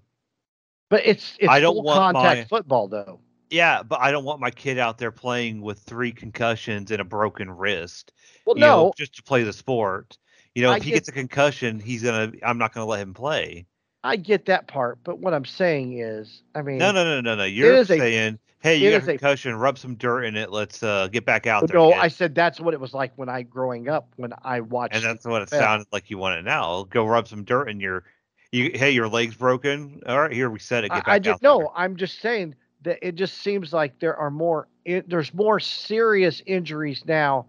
[0.89, 3.21] But it's it's I don't full want contact my- football though.
[3.51, 3.83] yeah.
[3.83, 7.51] But I don't want my kid out there playing with three concussions and a broken
[7.51, 8.13] wrist.
[8.47, 10.17] Well, you know, no, just to play the sport.
[10.55, 12.33] You know, I if he get- gets a concussion, he's gonna.
[12.43, 13.67] I'm not gonna let him play.
[14.05, 17.35] I get that part, but what I'm saying is, I mean, No, no, no, no,
[17.35, 17.45] no.
[17.45, 19.55] You're is a- saying, hey, you got a concussion.
[19.57, 20.51] Rub some dirt in it.
[20.53, 21.77] Let's uh, get back out there.
[21.77, 24.61] no, kid." I said that's what it was like when I growing up when I
[24.61, 24.95] watched.
[24.95, 26.85] and that's what it sounded like you want it now.
[26.85, 28.05] Go rub some dirt in your.
[28.53, 30.03] You, hey, your leg's broken.
[30.07, 30.91] All right, here we said it.
[30.91, 31.67] Get back I, I just out there.
[31.67, 31.73] no.
[31.75, 34.69] I'm just saying that it just seems like there are more.
[34.85, 37.47] It, there's more serious injuries now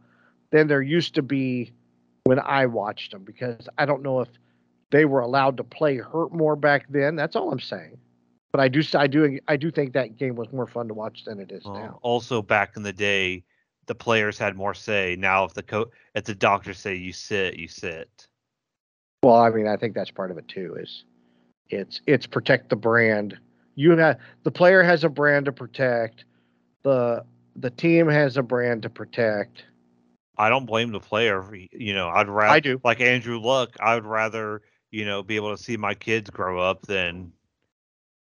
[0.52, 1.72] than there used to be
[2.26, 4.30] when I watched them because I don't know if
[4.92, 7.16] they were allowed to play hurt more back then.
[7.16, 7.98] That's all I'm saying.
[8.52, 11.24] But I do I do I do think that game was more fun to watch
[11.26, 12.00] than it is Well, now.
[12.02, 13.44] also, back in the day,
[13.86, 15.16] the players had more say.
[15.18, 18.28] Now, if the co- if the doctors say you sit, you sit.
[19.24, 20.76] Well, I mean, I think that's part of it too.
[20.80, 21.04] Is
[21.70, 23.38] it's it's protect the brand.
[23.76, 26.26] You have the player has a brand to protect.
[26.84, 27.26] The
[27.56, 29.66] the team has a brand to protect.
[30.38, 31.44] I don't blame the player.
[31.74, 32.80] You know, I'd rather I do.
[32.84, 33.76] like Andrew Luck.
[33.82, 37.34] I would rather you know be able to see my kids grow up than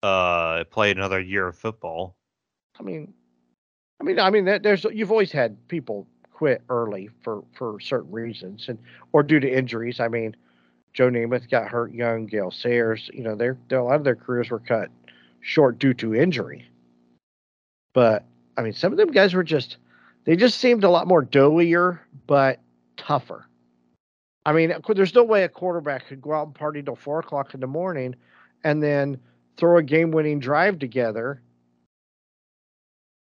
[0.03, 2.15] uh play another year of football.
[2.79, 3.13] I mean,
[3.99, 8.11] I mean, I mean, there- there's you've always had people quit early for for certain
[8.11, 8.79] reasons and
[9.11, 9.99] or due to injuries.
[9.99, 10.35] I mean,
[10.97, 12.25] Joe Namath got hurt young.
[12.25, 14.89] Gale Sayers, you know, their their- a lot of their careers were cut
[15.41, 16.67] short due to injury.
[17.93, 18.25] But
[18.57, 19.77] I mean, some of them guys were just
[20.23, 22.59] they just seemed a lot more doughier but
[22.97, 23.45] tougher.
[24.43, 27.53] I mean, there's no way a quarterback could go out and party till four o'clock
[27.53, 28.15] in the morning
[28.63, 29.19] and then
[29.55, 31.43] throw a game-winning drive together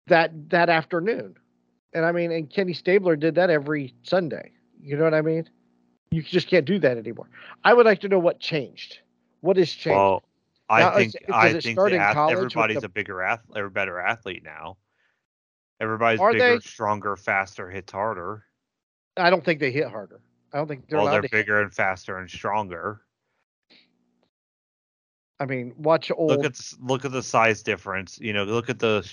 [0.06, 1.36] that that afternoon.
[1.92, 4.52] And I mean, and Kenny Stabler did that every Sunday.
[4.80, 5.48] You know what I mean?
[6.10, 7.28] You just can't do that anymore.
[7.64, 8.98] I would like to know what changed.
[9.40, 9.96] What has changed?
[9.96, 10.22] Well,
[10.68, 14.42] I Now, think is- I think ath- everybody's the- a bigger athlete or better athlete
[14.42, 14.76] now.
[15.80, 16.60] Everybody's bigger, they?
[16.60, 18.44] stronger, faster, hits harder.
[19.16, 20.20] I don't think they hit harder.
[20.52, 21.28] I don't think they're well, they're to.
[21.28, 21.32] Hit.
[21.32, 23.02] bigger and faster and stronger.
[25.40, 26.30] I mean, watch old.
[26.30, 28.18] Look at look at the size difference.
[28.18, 29.08] You know, look at the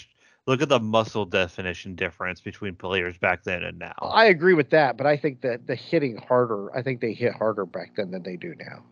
[0.47, 3.95] look at the muscle definition difference between players back then and now.
[4.01, 6.75] I agree with that, but I think that the hitting harder.
[6.75, 8.83] I think they hit harder back then than they do now.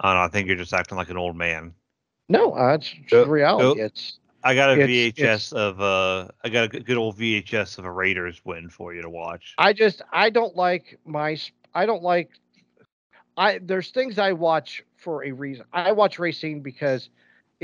[0.00, 0.24] I don't know.
[0.24, 1.72] I think you're just acting like an old man.
[2.28, 3.78] No, uh, it's just Go- reality.
[3.80, 6.96] go- It's I got a It's- VHS it's- of uh, I got a good good
[6.96, 9.54] old VHS of a Raiders win for you to watch.
[9.58, 11.38] I just I don't like my
[11.74, 12.30] I don't like
[13.36, 15.64] I there's things I watch for a reason.
[15.72, 17.08] I watch racing because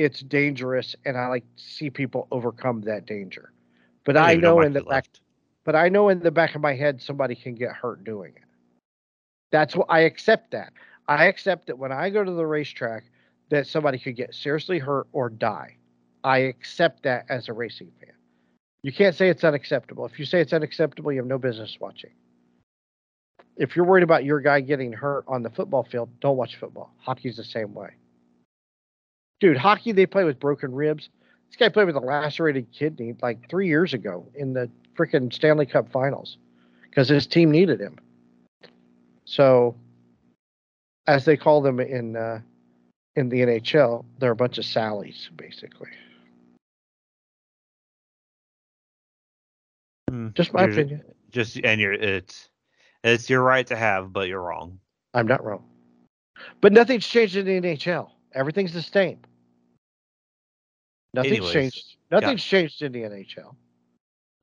[0.01, 3.53] it's dangerous and I like to see people overcome that danger.
[4.05, 5.07] But I even know in the back
[5.65, 8.43] but I know in the back of my head somebody can get hurt doing it.
[9.53, 10.73] That's what I accept that.
[11.07, 13.05] I accept that when I go to the racetrack,
[13.51, 15.77] that somebody could get seriously hurt or die.
[16.25, 18.15] I accept that as a racing fan.
[18.83, 20.07] You can't say it's unacceptable.
[20.07, 22.13] If you say it's unacceptable, you have no business watching.
[23.57, 26.95] If you're worried about your guy getting hurt on the football field, don't watch football.
[26.99, 27.91] Hockey's the same way.
[29.41, 31.09] Dude, hockey, they play with broken ribs.
[31.49, 35.67] This guy played with a lacerated kidney like three years ago in the freaking Stanley
[35.67, 36.37] Cup finals
[36.83, 37.97] because his team needed him.
[39.25, 39.75] So,
[41.07, 42.41] as they call them in uh,
[43.17, 45.89] in the NHL, they're a bunch of Sallys, basically.
[50.09, 51.03] Hmm, Just my opinion.
[51.31, 52.49] Just and you're it's
[53.03, 54.79] it's your right to have, but you're wrong.
[55.15, 55.65] I'm not wrong.
[56.61, 58.11] But nothing's changed in the NHL.
[58.35, 59.19] Everything's the same.
[61.15, 61.97] Nothing's Anyways, changed.
[62.11, 63.55] Nothing's changed in the NHL.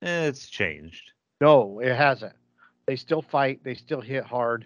[0.02, 1.12] Eh, it's changed.
[1.42, 2.34] No, it hasn't.
[2.86, 3.64] They still fight.
[3.64, 4.66] They still hit hard.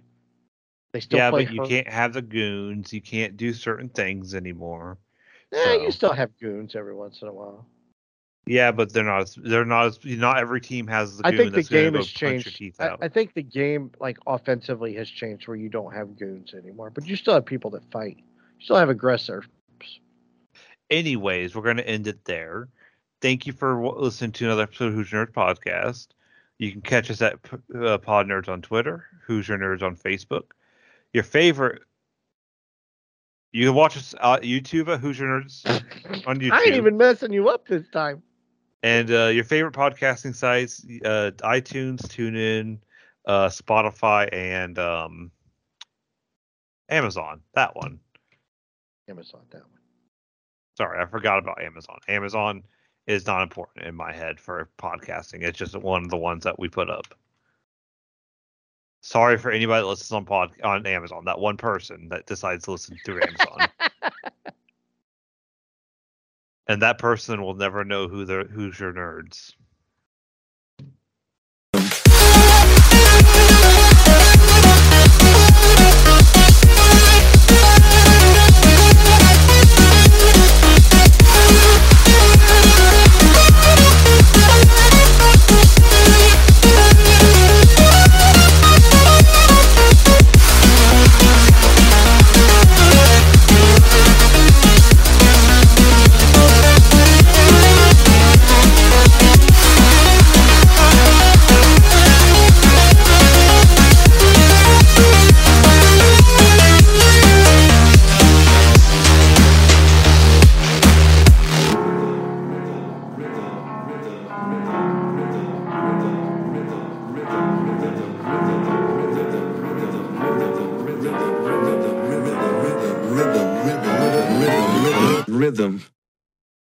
[0.94, 2.92] They still yeah, but you can't have the goons.
[2.92, 4.98] You can't do certain things anymore.
[5.54, 7.66] Eh, you still have goons every once in a while.
[8.46, 9.34] Yeah, but they're not.
[9.38, 10.04] They're not.
[10.04, 12.62] Not every team has the I think the game has changed.
[12.80, 12.98] I.
[13.02, 17.06] I think the game, like offensively, has changed where you don't have goons anymore, but
[17.06, 18.18] you still have people that fight.
[18.18, 19.46] You still have aggressors.
[20.92, 22.68] Anyways, we're going to end it there.
[23.22, 26.08] Thank you for listening to another episode of Who's Your Nerd podcast.
[26.58, 27.40] You can catch us at
[27.74, 30.52] uh, Pod Nerds on Twitter, Who's Your Nerds on Facebook.
[31.14, 31.82] Your favorite.
[33.54, 35.66] You can watch us on YouTube at Who's Your Nerds
[36.28, 36.52] on YouTube.
[36.52, 38.22] I ain't even messing you up this time.
[38.84, 42.80] And uh, your favorite podcasting sites, uh, iTunes, TuneIn,
[43.28, 45.32] uh, Spotify, and um,
[46.90, 47.42] Amazon.
[47.54, 48.00] That one.
[49.08, 49.81] Amazon that one.
[50.82, 52.00] Sorry, I forgot about Amazon.
[52.08, 52.64] Amazon
[53.06, 55.44] is not important in my head for podcasting.
[55.44, 57.06] It's just one of the ones that we put up.
[59.02, 61.26] Sorry for anybody that listens on pod on Amazon.
[61.26, 63.70] That one person that decides to listen through Amazon,
[66.68, 69.54] and that person will never know who they're who's your nerds.